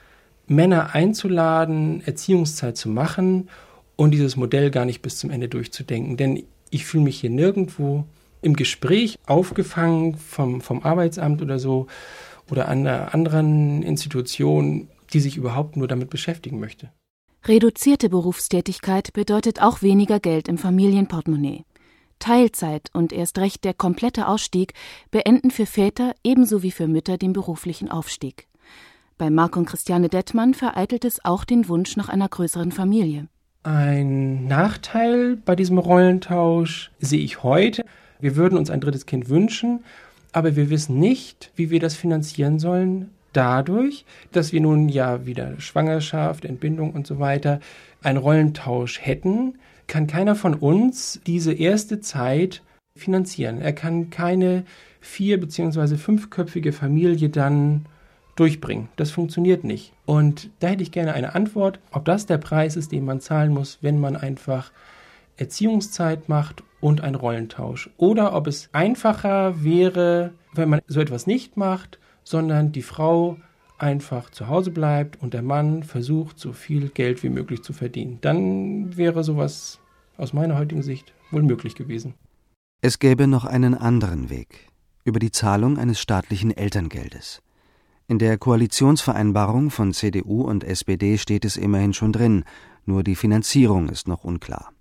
Männer 0.47 0.95
einzuladen, 0.95 2.03
Erziehungszeit 2.05 2.77
zu 2.77 2.91
machen 2.91 3.49
und 3.97 4.11
dieses 4.11 4.37
Modell 4.37 4.71
gar 4.71 4.85
nicht 4.85 5.01
bis 5.01 5.17
zum 5.17 5.31
Ende 5.31 5.49
durchzudenken. 5.49 6.19
Denn 6.19 6.43
ich 6.69 6.85
fühle 6.85 7.05
mich 7.05 7.19
hier 7.19 7.31
nirgendwo 7.31 8.05
im 8.43 8.57
Gespräch 8.57 9.19
aufgefangen 9.25 10.19
vom, 10.19 10.61
vom 10.61 10.83
Arbeitsamt 10.83 11.41
oder 11.41 11.59
so 11.59 11.87
oder 12.51 12.69
einer 12.69 13.15
anderen 13.15 13.83
Institution, 13.85 14.89
die 15.15 15.21
sich 15.21 15.39
überhaupt 15.39 15.79
nur 15.79 15.89
damit 15.89 16.11
beschäftigen 16.11 16.61
möchte. 16.61 16.91
Reduzierte 17.47 18.11
Berufstätigkeit 18.11 19.15
bedeutet 19.15 19.63
auch 19.63 19.81
weniger 19.81 20.21
Geld 20.21 20.47
im 20.47 20.59
Familienportemonnaie. 20.59 21.65
Teilzeit 22.19 22.91
und 22.93 23.15
erst 23.15 23.39
recht 23.39 23.65
der 23.65 23.73
komplette 23.73 24.29
Ausstieg 24.29 24.75
beenden 25.11 25.51
für 25.51 25.65
Väter 25.65 26.15
ebenso 26.23 26.63
wie 26.63 26.71
für 26.71 26.87
Mütter 26.87 27.17
den 27.17 27.33
beruflichen 27.33 27.91
Aufstieg. 27.91 28.47
Bei 29.17 29.31
Marc 29.31 29.57
und 29.57 29.65
Christiane 29.65 30.11
Dettmann 30.11 30.53
vereitelt 30.53 31.07
es 31.07 31.25
auch 31.25 31.47
den 31.47 31.67
Wunsch 31.69 31.97
nach 31.97 32.11
einer 32.11 32.29
größeren 32.29 32.73
Familie. 32.73 33.29
Ein 33.63 34.47
Nachteil 34.47 35.37
bei 35.37 35.57
diesem 35.57 35.79
Rollentausch 35.79 36.91
sehe 36.99 37.21
ich 37.21 37.43
heute. 37.43 37.85
Wir 38.21 38.37
würden 38.37 38.59
uns 38.59 38.69
ein 38.69 38.83
drittes 38.83 39.07
Kind 39.07 39.31
wünschen, 39.31 39.83
aber 40.33 40.57
wir 40.57 40.69
wissen 40.69 40.99
nicht, 40.99 41.53
wie 41.57 41.71
wir 41.71 41.81
das 41.81 41.97
finanzieren 41.97 42.59
sollen, 42.59 43.11
dadurch, 43.33 44.05
dass 44.33 44.53
wir 44.53 44.61
nun 44.61 44.89
ja 44.89 45.27
wieder 45.27 45.61
Schwangerschaft, 45.61 46.45
Entbindung 46.45 46.93
und 46.93 47.07
so 47.07 47.19
weiter 47.19 47.61
einen 48.03 48.19
Rollentausch 48.19 49.01
hätten, 49.01 49.59
kann 49.87 50.07
keiner 50.07 50.37
von 50.37 50.55
uns 50.55 51.21
diese 51.27 51.53
erste 51.53 52.01
Zeit 52.01 52.63
finanzieren. 52.97 53.61
Er 53.61 53.73
kann 53.73 54.11
keine 54.11 54.65
vier- 55.01 55.41
bzw. 55.41 55.97
fünfköpfige 55.97 56.73
Familie 56.73 57.29
dann 57.29 57.87
durchbringen. 58.37 58.89
Das 58.97 59.11
funktioniert 59.11 59.65
nicht. 59.65 59.93
Und 60.07 60.51
da 60.61 60.69
hätte 60.69 60.83
ich 60.83 60.93
gerne 60.93 61.15
eine 61.15 61.35
Antwort, 61.35 61.81
ob 61.93 62.05
das 62.05 62.27
der 62.27 62.39
Preis 62.39 62.77
ist, 62.77 62.93
den 62.93 63.05
man 63.05 63.21
zahlen 63.21 63.53
muss, 63.53 63.79
wenn 63.81 63.99
man 64.01 64.17
einfach 64.17 64.73
Erziehungszeit 65.37 66.29
macht 66.29 66.63
und 66.81 67.01
einen 67.01 67.15
Rollentausch. 67.15 67.91
Oder 67.97 68.35
ob 68.35 68.47
es 68.47 68.69
einfacher 68.73 69.63
wäre, 69.65 70.33
wenn 70.55 70.69
man 70.69 70.81
so 70.87 71.01
etwas 71.01 71.27
nicht 71.27 71.57
macht, 71.57 71.99
sondern 72.31 72.71
die 72.71 72.83
Frau 72.83 73.37
einfach 73.77 74.31
zu 74.31 74.47
Hause 74.47 74.71
bleibt 74.71 75.21
und 75.21 75.35
der 75.35 75.43
Mann 75.43 75.83
versucht, 75.83 76.39
so 76.39 76.53
viel 76.53 76.89
Geld 76.89 77.23
wie 77.25 77.29
möglich 77.29 77.63
zu 77.63 77.73
verdienen. 77.73 78.19
Dann 78.21 78.97
wäre 78.97 79.25
sowas 79.25 79.81
aus 80.17 80.33
meiner 80.33 80.57
heutigen 80.57 80.83
Sicht 80.83 81.13
wohl 81.33 81.43
möglich 81.43 81.75
gewesen. 81.75 82.15
Es 82.83 83.01
gäbe 83.01 83.27
noch 83.27 83.45
einen 83.45 83.75
anderen 83.75 84.31
Weg 84.31 84.69
über 85.05 85.19
die 85.19 85.33
Zahlung 85.33 85.77
eines 85.77 86.01
staatlichen 86.01 86.57
Elterngeldes. 86.57 87.43
In 88.07 88.19
der 88.19 88.39
Koalitionsvereinbarung 88.39 89.71
von 89.71 89.93
CDU 89.93 90.43
und 90.43 90.63
SPD 90.63 91.19
steht 91.19 91.45
es 91.45 91.57
immerhin 91.57 91.95
schon 91.95 92.13
drin, 92.13 92.45
nur 92.85 93.03
die 93.03 93.17
Finanzierung 93.17 93.89
ist 93.89 94.07
noch 94.07 94.25
unklar. 94.25 94.73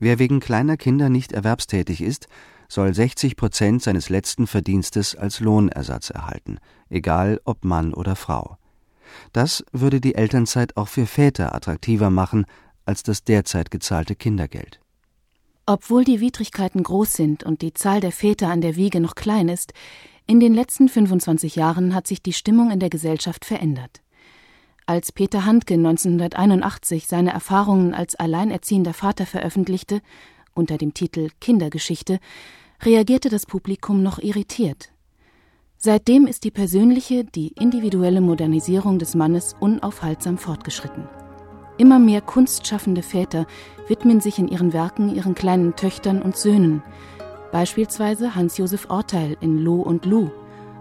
Wer 0.00 0.18
wegen 0.18 0.40
kleiner 0.40 0.76
Kinder 0.76 1.10
nicht 1.10 1.32
erwerbstätig 1.32 2.00
ist, 2.00 2.28
soll 2.68 2.94
60 2.94 3.36
Prozent 3.36 3.82
seines 3.82 4.10
letzten 4.10 4.46
Verdienstes 4.46 5.16
als 5.16 5.40
Lohnersatz 5.40 6.10
erhalten, 6.10 6.58
egal 6.88 7.40
ob 7.44 7.64
Mann 7.64 7.94
oder 7.94 8.14
Frau. 8.14 8.58
Das 9.32 9.64
würde 9.72 10.00
die 10.00 10.14
Elternzeit 10.14 10.76
auch 10.76 10.88
für 10.88 11.06
Väter 11.06 11.54
attraktiver 11.54 12.10
machen 12.10 12.44
als 12.84 13.02
das 13.02 13.24
derzeit 13.24 13.70
gezahlte 13.70 14.14
Kindergeld. 14.14 14.80
Obwohl 15.66 16.04
die 16.04 16.20
Widrigkeiten 16.20 16.82
groß 16.82 17.12
sind 17.12 17.44
und 17.44 17.60
die 17.60 17.74
Zahl 17.74 18.00
der 18.00 18.12
Väter 18.12 18.48
an 18.48 18.62
der 18.62 18.76
Wiege 18.76 19.00
noch 19.00 19.14
klein 19.14 19.50
ist, 19.50 19.74
in 20.26 20.40
den 20.40 20.54
letzten 20.54 20.88
25 20.88 21.56
Jahren 21.56 21.94
hat 21.94 22.06
sich 22.06 22.22
die 22.22 22.32
Stimmung 22.32 22.70
in 22.70 22.80
der 22.80 22.90
Gesellschaft 22.90 23.44
verändert. 23.44 24.02
Als 24.86 25.12
Peter 25.12 25.44
Handke 25.44 25.74
1981 25.74 27.06
seine 27.06 27.32
Erfahrungen 27.32 27.92
als 27.92 28.14
alleinerziehender 28.14 28.94
Vater 28.94 29.26
veröffentlichte, 29.26 30.00
unter 30.58 30.76
dem 30.76 30.92
Titel 30.92 31.28
Kindergeschichte, 31.40 32.18
reagierte 32.82 33.30
das 33.30 33.46
Publikum 33.46 34.02
noch 34.02 34.18
irritiert. 34.18 34.90
Seitdem 35.78 36.26
ist 36.26 36.42
die 36.42 36.50
persönliche, 36.50 37.24
die 37.24 37.52
individuelle 37.58 38.20
Modernisierung 38.20 38.98
des 38.98 39.14
Mannes 39.14 39.54
unaufhaltsam 39.60 40.36
fortgeschritten. 40.36 41.08
Immer 41.78 42.00
mehr 42.00 42.20
kunstschaffende 42.20 43.02
Väter 43.02 43.46
widmen 43.86 44.20
sich 44.20 44.40
in 44.40 44.48
ihren 44.48 44.72
Werken 44.72 45.14
ihren 45.14 45.36
kleinen 45.36 45.76
Töchtern 45.76 46.20
und 46.20 46.36
Söhnen, 46.36 46.82
beispielsweise 47.52 48.34
Hans-Josef 48.34 48.90
Orteil 48.90 49.36
in 49.40 49.58
Lo 49.58 49.76
und 49.76 50.04
Lu 50.04 50.30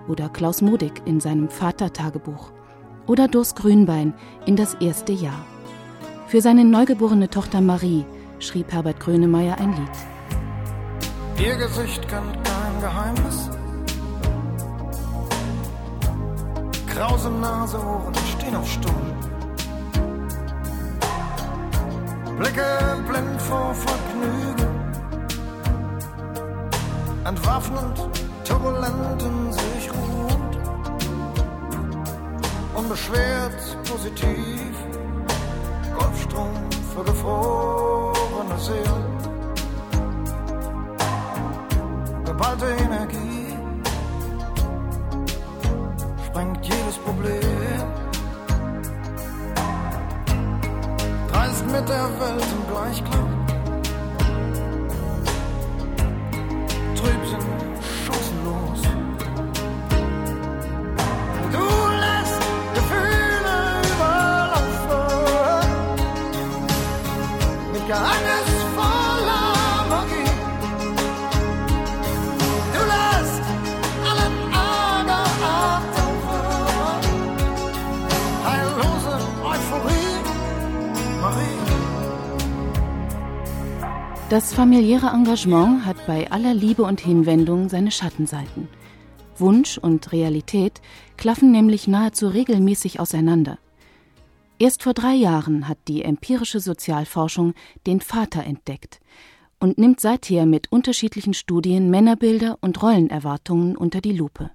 oder 0.08 0.30
Klaus 0.30 0.64
Modig 0.64 1.04
in 1.06 1.20
seinem 1.20 1.50
Vatertagebuch 1.50 2.52
oder 3.06 3.28
Durs 3.28 3.54
Grünbein 3.54 4.16
in 4.48 4.56
das 4.56 4.74
erste 4.74 5.14
Jahr. 5.14 5.46
Für 6.26 6.42
seine 6.42 6.66
neugeborene 6.66 7.30
Tochter 7.30 7.62
Marie 7.62 8.04
schrieb 8.40 8.72
Herbert 8.72 9.00
Grönemeyer 9.00 9.58
ein 9.60 9.74
Lied. 9.74 11.48
Ihr 11.48 11.56
Gesicht 11.56 12.08
kennt 12.08 12.34
kein 12.44 12.82
Geheimnis. 12.82 13.50
Krause 16.94 17.30
Nase, 17.30 17.78
Ohren 17.78 18.16
stehen 18.38 18.56
auf 18.56 18.70
Stuhl. 18.70 18.92
Blicke 22.38 23.04
blind 23.08 23.42
vor 23.42 23.74
Vergnügen. 23.74 24.68
Entwaffnend, 27.26 28.10
turbulent 28.44 29.22
in 29.22 29.52
sich 29.52 29.92
ruht. 29.92 30.58
Unbeschwert, 32.76 33.78
positiv. 33.90 34.76
Golfstrom 35.98 36.54
für 36.94 37.04
Seelen. 38.60 39.06
Geballte 42.26 42.66
Energie 42.84 43.56
sprengt 46.26 46.66
jedes 46.66 46.98
Problem. 46.98 47.84
Reist 51.32 51.66
mit 51.66 51.88
der 51.88 52.10
Welt 52.20 52.46
im 52.52 52.64
Gleichklang. 52.72 53.46
Trübsinn, 56.96 57.46
chancenlos. 58.06 58.82
Du 61.52 61.68
lässt 62.00 62.48
Das 84.30 84.54
familiäre 84.54 85.08
Engagement 85.08 85.86
hat 85.86 86.06
bei 86.06 86.30
aller 86.30 86.54
Liebe 86.54 86.84
und 86.84 87.00
Hinwendung 87.00 87.70
seine 87.70 87.92
Schattenseiten. 87.92 88.68
Wunsch 89.38 89.78
und 89.78 90.12
Realität 90.12 90.82
klaffen 91.16 91.54
nämlich 91.54 91.88
nahezu 91.88 92.28
regelmäßig 92.28 93.00
auseinander. 93.00 93.58
Erst 94.60 94.84
vor 94.84 94.94
drei 94.94 95.14
Jahren 95.14 95.70
hat 95.70 95.78
die 95.88 96.02
empirische 96.02 96.60
Sozialforschung 96.60 97.54
den 97.86 98.02
Vater 98.02 98.44
entdeckt 98.44 99.00
und 99.62 99.78
nimmt 99.78 100.02
seither 100.02 100.46
mit 100.46 100.74
unterschiedlichen 100.74 101.34
Studien 101.34 101.90
Männerbilder 101.90 102.58
und 102.60 102.84
Rollenerwartungen 102.84 103.78
unter 103.78 104.02
die 104.02 104.12
Lupe. 104.12 104.52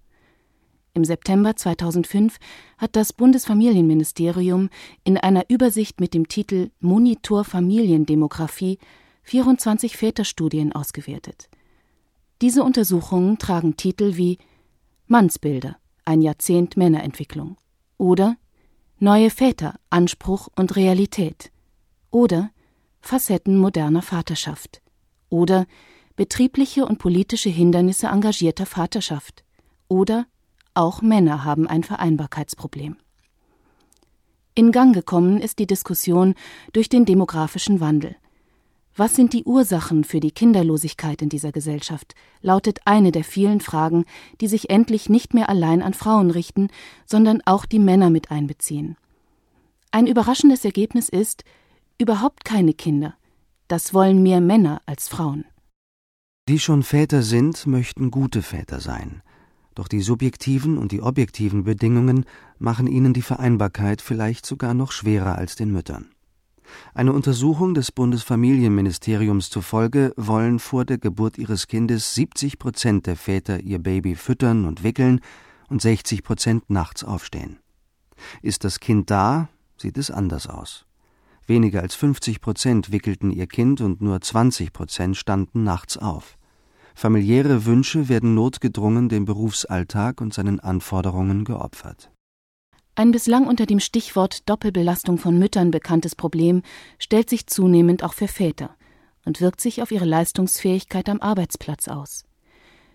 Im 0.92 1.06
September 1.06 1.56
2005 1.56 2.36
hat 2.76 2.94
das 2.94 3.14
Bundesfamilienministerium 3.14 4.68
in 5.02 5.16
einer 5.16 5.44
Übersicht 5.48 5.98
mit 5.98 6.12
dem 6.12 6.28
Titel 6.28 6.68
Monitor 6.80 7.44
Familiendemografie 7.44 8.78
24 9.22 9.96
Väterstudien 9.96 10.72
ausgewertet. 10.72 11.48
Diese 12.40 12.62
Untersuchungen 12.62 13.38
tragen 13.38 13.76
Titel 13.76 14.16
wie 14.16 14.38
Mannsbilder, 15.06 15.76
ein 16.04 16.22
Jahrzehnt 16.22 16.76
Männerentwicklung 16.76 17.56
oder 17.98 18.36
Neue 18.98 19.30
Väter, 19.30 19.80
Anspruch 19.90 20.48
und 20.54 20.76
Realität 20.76 21.50
oder 22.12 22.50
Facetten 23.00 23.58
moderner 23.58 24.00
Vaterschaft 24.00 24.80
oder 25.28 25.66
betriebliche 26.14 26.86
und 26.86 26.98
politische 26.98 27.48
Hindernisse 27.48 28.06
engagierter 28.06 28.64
Vaterschaft 28.64 29.42
oder 29.88 30.26
auch 30.74 31.02
Männer 31.02 31.44
haben 31.44 31.66
ein 31.66 31.82
Vereinbarkeitsproblem. 31.82 32.96
In 34.54 34.70
Gang 34.70 34.94
gekommen 34.94 35.40
ist 35.40 35.58
die 35.58 35.66
Diskussion 35.66 36.34
durch 36.72 36.88
den 36.88 37.04
demografischen 37.04 37.80
Wandel. 37.80 38.14
Was 38.94 39.16
sind 39.16 39.32
die 39.32 39.44
Ursachen 39.44 40.04
für 40.04 40.20
die 40.20 40.32
Kinderlosigkeit 40.32 41.22
in 41.22 41.30
dieser 41.30 41.50
Gesellschaft? 41.50 42.14
lautet 42.42 42.80
eine 42.84 43.10
der 43.10 43.24
vielen 43.24 43.60
Fragen, 43.60 44.04
die 44.40 44.48
sich 44.48 44.68
endlich 44.68 45.08
nicht 45.08 45.32
mehr 45.32 45.48
allein 45.48 45.80
an 45.80 45.94
Frauen 45.94 46.30
richten, 46.30 46.68
sondern 47.06 47.40
auch 47.46 47.64
die 47.64 47.78
Männer 47.78 48.10
mit 48.10 48.30
einbeziehen. 48.30 48.96
Ein 49.92 50.06
überraschendes 50.06 50.64
Ergebnis 50.64 51.08
ist 51.08 51.44
überhaupt 51.98 52.44
keine 52.44 52.74
Kinder. 52.74 53.14
Das 53.68 53.94
wollen 53.94 54.22
mehr 54.22 54.40
Männer 54.40 54.82
als 54.84 55.08
Frauen. 55.08 55.44
Die 56.48 56.58
schon 56.58 56.82
Väter 56.82 57.22
sind, 57.22 57.66
möchten 57.66 58.10
gute 58.10 58.42
Väter 58.42 58.80
sein. 58.80 59.22
Doch 59.74 59.88
die 59.88 60.02
subjektiven 60.02 60.76
und 60.76 60.92
die 60.92 61.00
objektiven 61.00 61.64
Bedingungen 61.64 62.26
machen 62.58 62.86
ihnen 62.86 63.14
die 63.14 63.22
Vereinbarkeit 63.22 64.02
vielleicht 64.02 64.44
sogar 64.44 64.74
noch 64.74 64.92
schwerer 64.92 65.38
als 65.38 65.56
den 65.56 65.70
Müttern. 65.72 66.10
Eine 66.94 67.12
Untersuchung 67.12 67.74
des 67.74 67.92
Bundesfamilienministeriums 67.92 69.50
zufolge 69.50 70.12
wollen 70.16 70.58
vor 70.58 70.84
der 70.84 70.98
Geburt 70.98 71.38
ihres 71.38 71.66
Kindes 71.66 72.14
70 72.14 72.58
Prozent 72.58 73.06
der 73.06 73.16
Väter 73.16 73.60
ihr 73.60 73.78
Baby 73.78 74.14
füttern 74.14 74.64
und 74.64 74.82
wickeln 74.82 75.20
und 75.68 75.82
60 75.82 76.22
Prozent 76.22 76.70
nachts 76.70 77.04
aufstehen. 77.04 77.58
Ist 78.42 78.64
das 78.64 78.80
Kind 78.80 79.10
da, 79.10 79.48
sieht 79.76 79.98
es 79.98 80.10
anders 80.10 80.46
aus. 80.46 80.86
Weniger 81.46 81.80
als 81.80 81.94
50 81.94 82.40
Prozent 82.40 82.92
wickelten 82.92 83.30
ihr 83.30 83.46
Kind 83.46 83.80
und 83.80 84.00
nur 84.00 84.20
20 84.20 84.72
Prozent 84.72 85.16
standen 85.16 85.64
nachts 85.64 85.98
auf. 85.98 86.38
Familiäre 86.94 87.64
Wünsche 87.64 88.08
werden 88.08 88.34
notgedrungen 88.34 89.08
dem 89.08 89.24
Berufsalltag 89.24 90.20
und 90.20 90.32
seinen 90.34 90.60
Anforderungen 90.60 91.44
geopfert. 91.44 92.11
Ein 92.94 93.10
bislang 93.10 93.46
unter 93.46 93.64
dem 93.64 93.80
Stichwort 93.80 94.48
Doppelbelastung 94.48 95.16
von 95.16 95.38
Müttern 95.38 95.70
bekanntes 95.70 96.14
Problem 96.14 96.62
stellt 96.98 97.30
sich 97.30 97.46
zunehmend 97.46 98.04
auch 98.04 98.12
für 98.12 98.28
Väter 98.28 98.76
und 99.24 99.40
wirkt 99.40 99.62
sich 99.62 99.80
auf 99.80 99.90
ihre 99.90 100.04
Leistungsfähigkeit 100.04 101.08
am 101.08 101.20
Arbeitsplatz 101.20 101.88
aus. 101.88 102.26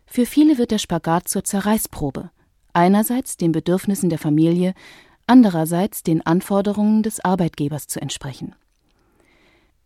Für 0.05 0.27
viele 0.27 0.59
wird 0.59 0.69
der 0.69 0.77
Spagat 0.77 1.27
zur 1.27 1.43
Zerreißprobe, 1.43 2.29
einerseits 2.73 3.37
den 3.37 3.51
Bedürfnissen 3.51 4.09
der 4.09 4.19
Familie, 4.19 4.75
andererseits 5.25 6.03
den 6.03 6.23
Anforderungen 6.23 7.01
des 7.01 7.19
Arbeitgebers 7.19 7.87
zu 7.87 7.99
entsprechen. 7.99 8.55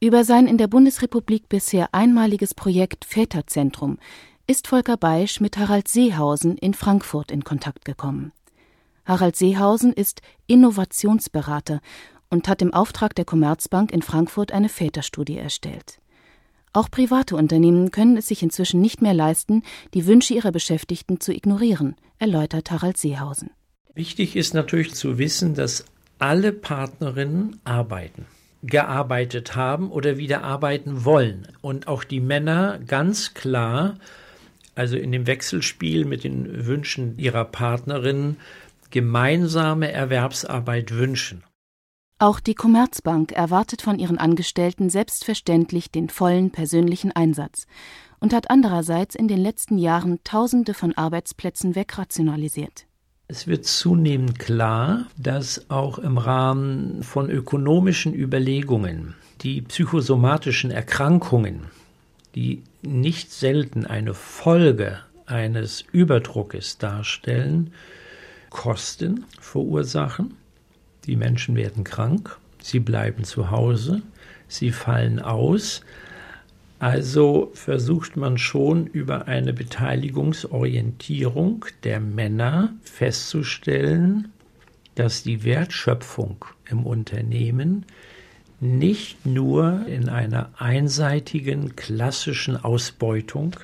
Über 0.02 0.26
sein 0.26 0.46
in 0.46 0.58
der 0.58 0.68
Bundesrepublik 0.68 1.48
bisher 1.48 1.94
einmaliges 1.94 2.54
Projekt 2.54 3.06
Väterzentrum 3.06 3.98
ist 4.46 4.68
Volker 4.68 4.98
Beisch 4.98 5.40
mit 5.40 5.58
Harald 5.58 5.88
Seehausen 5.88 6.58
in 6.58 6.74
Frankfurt 6.74 7.32
in 7.32 7.44
Kontakt 7.44 7.86
gekommen. 7.86 8.34
Harald 9.06 9.36
Seehausen 9.36 9.94
ist 9.94 10.22
Innovationsberater 10.48 11.82
und 12.30 12.48
hat 12.48 12.62
im 12.62 12.74
Auftrag 12.74 13.16
der 13.16 13.26
Commerzbank 13.26 13.92
in 13.92 14.02
Frankfurt 14.02 14.52
eine 14.52 14.70
Väterstudie 14.70 15.38
erstellt. 15.38 16.00
Auch 16.74 16.90
private 16.90 17.36
Unternehmen 17.36 17.92
können 17.92 18.16
es 18.16 18.28
sich 18.28 18.44
inzwischen 18.44 18.80
nicht 18.80 19.02
mehr 19.02 19.14
leisten, 19.14 19.64
die 19.94 20.06
Wünsche 20.06 20.34
ihrer 20.34 20.54
Beschäftigten 20.54 21.20
zu 21.20 21.34
ignorieren, 21.34 21.96
erläutert 22.18 22.72
Harald 22.72 22.98
Seehausen. 22.98 23.50
Wichtig 23.94 24.38
ist 24.38 24.54
natürlich 24.54 24.94
zu 24.96 25.18
wissen, 25.18 25.54
dass 25.54 25.86
alle 26.18 26.54
Partnerinnen 26.54 27.60
arbeiten, 27.66 28.26
gearbeitet 28.64 29.56
haben 29.58 29.92
oder 29.92 30.18
wieder 30.18 30.44
arbeiten 30.44 31.04
wollen. 31.04 31.48
Und 31.60 31.88
auch 31.90 32.06
die 32.06 32.22
Männer 32.22 32.80
ganz 32.88 33.34
klar, 33.34 33.96
also 34.74 34.96
in 34.96 35.12
dem 35.12 35.28
Wechselspiel 35.28 36.06
mit 36.06 36.24
den 36.24 36.66
Wünschen 36.66 37.18
ihrer 37.18 37.44
Partnerinnen, 37.44 38.38
gemeinsame 38.92 39.92
Erwerbsarbeit 39.92 40.92
wünschen. 40.92 41.44
Auch 42.20 42.40
die 42.40 42.54
Commerzbank 42.54 43.32
erwartet 43.32 43.82
von 43.82 43.98
ihren 43.98 44.20
Angestellten 44.20 44.92
selbstverständlich 44.92 45.90
den 45.90 46.10
vollen 46.10 46.52
persönlichen 46.52 47.12
Einsatz 47.12 47.66
und 48.20 48.34
hat 48.34 48.52
andererseits 48.52 49.16
in 49.16 49.28
den 49.28 49.40
letzten 49.40 49.80
Jahren 49.80 50.20
Tausende 50.24 50.76
von 50.76 50.96
Arbeitsplätzen 50.96 51.74
wegrationalisiert. 51.74 52.86
Es 53.28 53.48
wird 53.48 53.66
zunehmend 53.66 54.38
klar, 54.40 55.08
dass 55.18 55.70
auch 55.72 55.98
im 55.98 56.18
Rahmen 56.18 57.02
von 57.02 57.30
ökonomischen 57.30 58.14
Überlegungen 58.14 59.16
die 59.42 59.62
psychosomatischen 59.62 60.70
Erkrankungen, 60.70 61.68
die 62.36 62.62
nicht 62.82 63.32
selten 63.32 63.86
eine 63.86 64.14
Folge 64.14 65.00
eines 65.26 65.84
Überdruckes 65.92 66.78
darstellen, 66.78 67.74
Kosten 68.52 69.26
verursachen. 69.40 70.36
Die 71.06 71.16
Menschen 71.16 71.56
werden 71.56 71.84
krank, 71.84 72.38
sie 72.62 72.80
bleiben 72.80 73.24
zu 73.24 73.50
Hause, 73.50 74.04
sie 74.48 74.70
fallen 74.72 75.20
aus. 75.20 75.82
Also 76.78 77.50
versucht 77.56 78.18
man 78.18 78.38
schon 78.38 78.86
über 78.86 79.28
eine 79.28 79.54
Beteiligungsorientierung 79.54 81.66
der 81.84 82.00
Männer 82.00 82.72
festzustellen, 82.84 84.32
dass 84.96 85.24
die 85.24 85.44
Wertschöpfung 85.44 86.46
im 86.70 86.86
Unternehmen 86.86 87.86
nicht 88.60 89.26
nur 89.26 89.88
in 89.88 90.08
einer 90.10 90.52
einseitigen 90.58 91.76
klassischen 91.76 92.58
Ausbeutung 92.58 93.56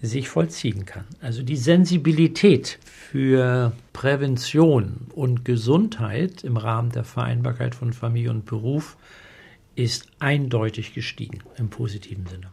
sich 0.00 0.28
vollziehen 0.28 0.86
kann. 0.86 1.04
Also 1.20 1.42
die 1.42 1.56
Sensibilität 1.56 2.78
für 2.84 3.72
Prävention 3.92 5.08
und 5.14 5.44
Gesundheit 5.44 6.44
im 6.44 6.56
Rahmen 6.56 6.90
der 6.90 7.04
Vereinbarkeit 7.04 7.74
von 7.74 7.92
Familie 7.92 8.30
und 8.30 8.44
Beruf 8.46 8.96
ist 9.74 10.06
eindeutig 10.18 10.94
gestiegen 10.94 11.40
im 11.56 11.68
positiven 11.68 12.26
Sinne. 12.26 12.52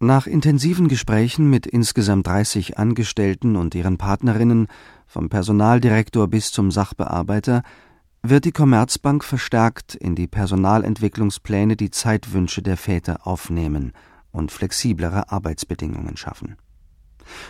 Nach 0.00 0.28
intensiven 0.28 0.86
Gesprächen 0.86 1.50
mit 1.50 1.66
insgesamt 1.66 2.28
30 2.28 2.78
Angestellten 2.78 3.56
und 3.56 3.74
ihren 3.74 3.98
Partnerinnen, 3.98 4.68
vom 5.08 5.28
Personaldirektor 5.28 6.28
bis 6.28 6.52
zum 6.52 6.70
Sachbearbeiter, 6.70 7.62
wird 8.22 8.44
die 8.44 8.52
Commerzbank 8.52 9.24
verstärkt 9.24 9.96
in 9.96 10.14
die 10.14 10.28
Personalentwicklungspläne 10.28 11.76
die 11.76 11.90
Zeitwünsche 11.90 12.62
der 12.62 12.76
Väter 12.76 13.26
aufnehmen 13.26 13.92
und 14.30 14.52
flexiblere 14.52 15.32
Arbeitsbedingungen 15.32 16.16
schaffen. 16.16 16.56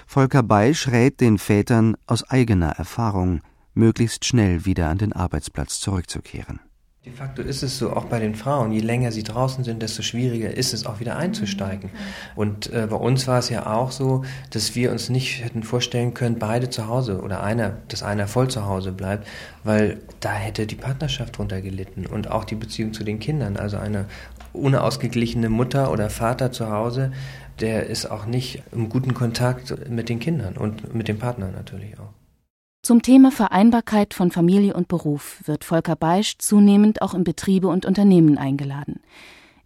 Volker 0.07 0.43
Beisch 0.43 0.89
rät 0.89 1.21
den 1.21 1.39
Vätern 1.39 1.97
aus 2.07 2.29
eigener 2.29 2.71
Erfahrung, 2.71 3.41
möglichst 3.75 4.25
schnell 4.25 4.65
wieder 4.65 4.89
an 4.89 4.99
den 4.99 5.13
Arbeitsplatz 5.13 5.81
zurückzukehren. 5.81 6.61
De 7.09 7.13
facto 7.17 7.41
ist 7.41 7.63
es 7.63 7.79
so, 7.79 7.93
auch 7.93 8.05
bei 8.05 8.19
den 8.19 8.35
Frauen, 8.35 8.71
je 8.71 8.81
länger 8.81 9.13
sie 9.13 9.23
draußen 9.23 9.65
sind, 9.65 9.81
desto 9.81 10.03
schwieriger 10.03 10.55
ist 10.55 10.75
es 10.75 10.85
auch 10.85 11.01
wieder 11.01 11.17
einzusteigen. 11.17 11.89
Und 12.37 12.71
äh, 12.71 12.87
bei 12.91 12.97
uns 12.97 13.27
war 13.27 13.39
es 13.39 13.49
ja 13.49 13.67
auch 13.73 13.93
so, 13.93 14.25
dass 14.51 14.75
wir 14.75 14.93
uns 14.93 15.09
nicht 15.09 15.43
hätten 15.43 15.63
vorstellen 15.63 16.13
können, 16.13 16.39
beide 16.39 16.69
zu 16.69 16.87
Hause 16.87 17.23
oder 17.23 17.43
einer, 17.43 17.79
dass 17.89 18.03
einer 18.03 18.29
voll 18.29 18.49
zu 18.49 18.67
Hause 18.67 18.93
bleibt, 18.93 19.27
weil 19.65 20.03
da 20.21 20.35
hätte 20.35 20.67
die 20.67 20.75
Partnerschaft 20.75 21.39
drunter 21.39 21.63
gelitten 21.63 22.05
und 22.05 22.31
auch 22.31 22.45
die 22.45 22.57
Beziehung 22.57 22.93
zu 22.93 23.05
den 23.05 23.21
Kindern. 23.21 23.57
Also 23.57 23.79
eine 23.79 24.05
unausgeglichene 24.53 25.49
Mutter 25.49 25.91
oder 25.91 26.11
Vater 26.11 26.53
zu 26.53 26.69
Hause 26.69 27.13
der 27.61 27.87
ist 27.87 28.07
auch 28.07 28.27
nicht 28.27 28.63
im 28.73 28.89
guten 28.89 29.15
Kontakt 29.15 29.89
mit 29.89 30.09
den 30.09 30.21
Kindern 30.21 30.57
und 30.57 30.95
mit 30.95 31.09
dem 31.09 31.19
Partner 31.19 31.51
natürlich 31.51 31.99
auch. 31.99 32.13
Zum 32.83 33.03
Thema 33.03 33.33
Vereinbarkeit 33.33 34.15
von 34.15 34.31
Familie 34.31 34.75
und 34.75 34.89
Beruf 34.89 35.43
wird 35.45 35.65
Volker 35.65 35.97
Beisch 35.97 36.39
zunehmend 36.39 37.03
auch 37.03 37.13
in 37.13 37.25
Betriebe 37.25 37.69
und 37.69 37.85
Unternehmen 37.85 38.39
eingeladen. 38.39 39.01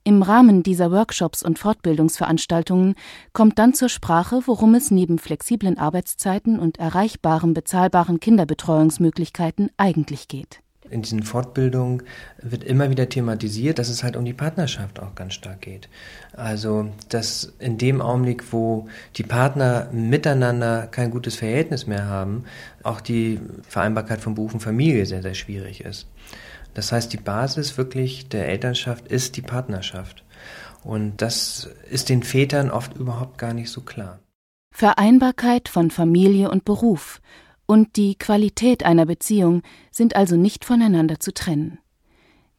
Im 0.04 0.22
Rahmen 0.22 0.64
dieser 0.64 0.90
Workshops 0.90 1.44
und 1.44 1.58
Fortbildungsveranstaltungen 1.60 2.96
kommt 3.32 3.58
dann 3.58 3.74
zur 3.74 3.88
Sprache, 3.88 4.40
worum 4.46 4.74
es 4.74 4.90
neben 4.90 5.18
flexiblen 5.18 5.78
Arbeitszeiten 5.78 6.58
und 6.58 6.78
erreichbaren 6.78 7.54
bezahlbaren 7.54 8.18
Kinderbetreuungsmöglichkeiten 8.18 9.70
eigentlich 9.76 10.26
geht 10.26 10.61
in 10.92 11.02
diesen 11.02 11.22
Fortbildungen 11.22 12.02
wird 12.40 12.64
immer 12.64 12.90
wieder 12.90 13.08
thematisiert, 13.08 13.78
dass 13.78 13.88
es 13.88 14.02
halt 14.02 14.16
um 14.16 14.24
die 14.24 14.32
Partnerschaft 14.32 15.00
auch 15.00 15.14
ganz 15.14 15.34
stark 15.34 15.62
geht. 15.62 15.88
Also, 16.34 16.88
dass 17.08 17.52
in 17.58 17.78
dem 17.78 18.00
Augenblick, 18.00 18.52
wo 18.52 18.88
die 19.16 19.22
Partner 19.22 19.88
miteinander 19.92 20.86
kein 20.86 21.10
gutes 21.10 21.36
Verhältnis 21.36 21.86
mehr 21.86 22.06
haben, 22.06 22.44
auch 22.82 23.00
die 23.00 23.40
Vereinbarkeit 23.68 24.20
von 24.20 24.34
Beruf 24.34 24.54
und 24.54 24.60
Familie 24.60 25.06
sehr, 25.06 25.22
sehr 25.22 25.34
schwierig 25.34 25.84
ist. 25.84 26.06
Das 26.74 26.92
heißt, 26.92 27.12
die 27.12 27.18
Basis 27.18 27.76
wirklich 27.76 28.28
der 28.28 28.48
Elternschaft 28.48 29.08
ist 29.08 29.36
die 29.36 29.42
Partnerschaft. 29.42 30.24
Und 30.84 31.22
das 31.22 31.70
ist 31.90 32.08
den 32.08 32.22
Vätern 32.22 32.70
oft 32.70 32.96
überhaupt 32.96 33.38
gar 33.38 33.54
nicht 33.54 33.70
so 33.70 33.82
klar. 33.82 34.18
Vereinbarkeit 34.74 35.68
von 35.68 35.90
Familie 35.90 36.50
und 36.50 36.64
Beruf 36.64 37.20
und 37.72 37.96
die 37.96 38.16
Qualität 38.16 38.84
einer 38.84 39.06
Beziehung 39.06 39.62
sind 39.90 40.14
also 40.14 40.36
nicht 40.36 40.66
voneinander 40.66 41.18
zu 41.20 41.32
trennen. 41.32 41.78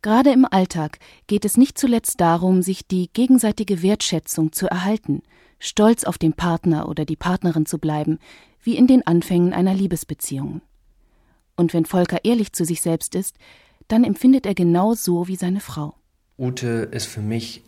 Gerade 0.02 0.32
im 0.32 0.43
Alltag 0.49 0.97
geht 1.28 1.45
es 1.45 1.56
nicht 1.56 1.78
zuletzt 1.78 2.19
darum, 2.19 2.63
sich 2.63 2.88
die 2.88 3.12
gegenseitige 3.13 3.84
Wertschätzung 3.84 4.54
zu 4.54 4.65
erhalten, 4.65 5.21
stolz 5.60 6.04
auf 6.04 6.17
den 6.17 6.34
Partner 6.34 6.89
oder 6.89 7.06
die 7.06 7.15
Partnerin 7.15 7.67
zu 7.67 7.78
bleiben, 7.78 8.17
wie 8.63 8.76
in 8.76 8.88
den 8.88 9.06
Anfängen 9.06 9.54
einer 9.54 9.76
Liebesbeziehung. 9.76 10.62
Und 11.56 11.76
wenn 11.76 11.86
Volker 11.86 12.26
ehrlich 12.26 12.52
zu 12.54 12.65
sich 12.65 12.82
selbst 12.82 13.13
ist, 13.13 13.36
dann 13.88 14.04
empfindet 14.04 14.47
er 14.47 14.56
genau 14.56 14.95
so 14.95 15.28
wie 15.28 15.36
seine 15.36 15.60
Frau. 15.60 15.93
Ute 16.39 16.89
ist 16.91 17.06
für 17.06 17.21
mich 17.21 17.62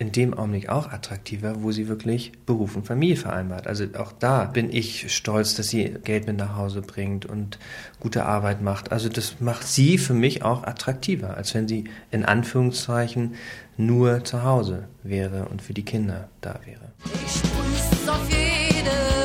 in 0.00 0.12
dem 0.12 0.32
Augenblick 0.32 0.70
auch 0.70 0.90
attraktiver, 0.90 1.62
wo 1.62 1.72
sie 1.72 1.86
wirklich 1.86 2.32
Beruf 2.46 2.74
und 2.74 2.86
Familie 2.86 3.16
vereinbart. 3.16 3.66
Also 3.66 3.84
auch 3.98 4.12
da 4.12 4.46
bin 4.46 4.72
ich 4.72 5.14
stolz, 5.14 5.54
dass 5.54 5.68
sie 5.68 5.94
Geld 6.02 6.26
mit 6.26 6.38
nach 6.38 6.56
Hause 6.56 6.80
bringt 6.80 7.26
und 7.26 7.58
gute 8.00 8.24
Arbeit 8.24 8.62
macht. 8.62 8.92
Also 8.92 9.10
das 9.10 9.40
macht 9.40 9.68
sie 9.68 9.98
für 9.98 10.14
mich 10.14 10.42
auch 10.42 10.64
attraktiver, 10.64 11.36
als 11.36 11.54
wenn 11.54 11.68
sie 11.68 11.84
in 12.10 12.24
Anführungszeichen 12.24 13.34
nur 13.76 14.24
zu 14.24 14.42
Hause 14.42 14.88
wäre 15.02 15.48
und 15.50 15.60
für 15.60 15.74
die 15.74 15.84
Kinder 15.84 16.28
da 16.40 16.58
wäre. 16.64 16.92
Ich 17.26 18.08
auf 18.08 18.26
jede 18.30 19.19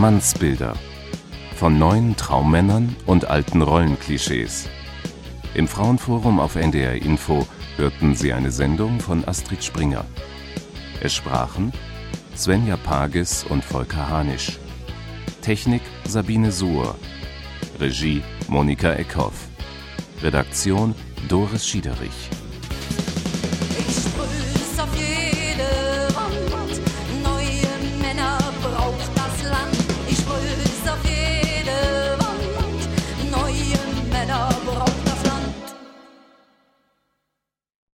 Mannsbilder 0.00 0.72
von 1.56 1.78
neuen 1.78 2.16
Traummännern 2.16 2.96
und 3.04 3.26
alten 3.26 3.60
Rollenklischees. 3.60 4.66
Im 5.52 5.68
Frauenforum 5.68 6.40
auf 6.40 6.56
NDR 6.56 6.94
Info 6.94 7.46
hörten 7.76 8.14
Sie 8.14 8.32
eine 8.32 8.50
Sendung 8.50 8.98
von 8.98 9.28
Astrid 9.28 9.62
Springer. 9.62 10.06
Es 11.02 11.14
sprachen 11.14 11.74
Svenja 12.34 12.78
Pagis 12.78 13.44
und 13.44 13.62
Volker 13.62 14.08
Hanisch. 14.08 14.58
Technik 15.42 15.82
Sabine 16.06 16.50
Suhr. 16.50 16.96
Regie 17.78 18.22
Monika 18.48 18.94
Eckhoff. 18.94 19.48
Redaktion 20.22 20.94
Doris 21.28 21.68
Schiederich. 21.68 22.30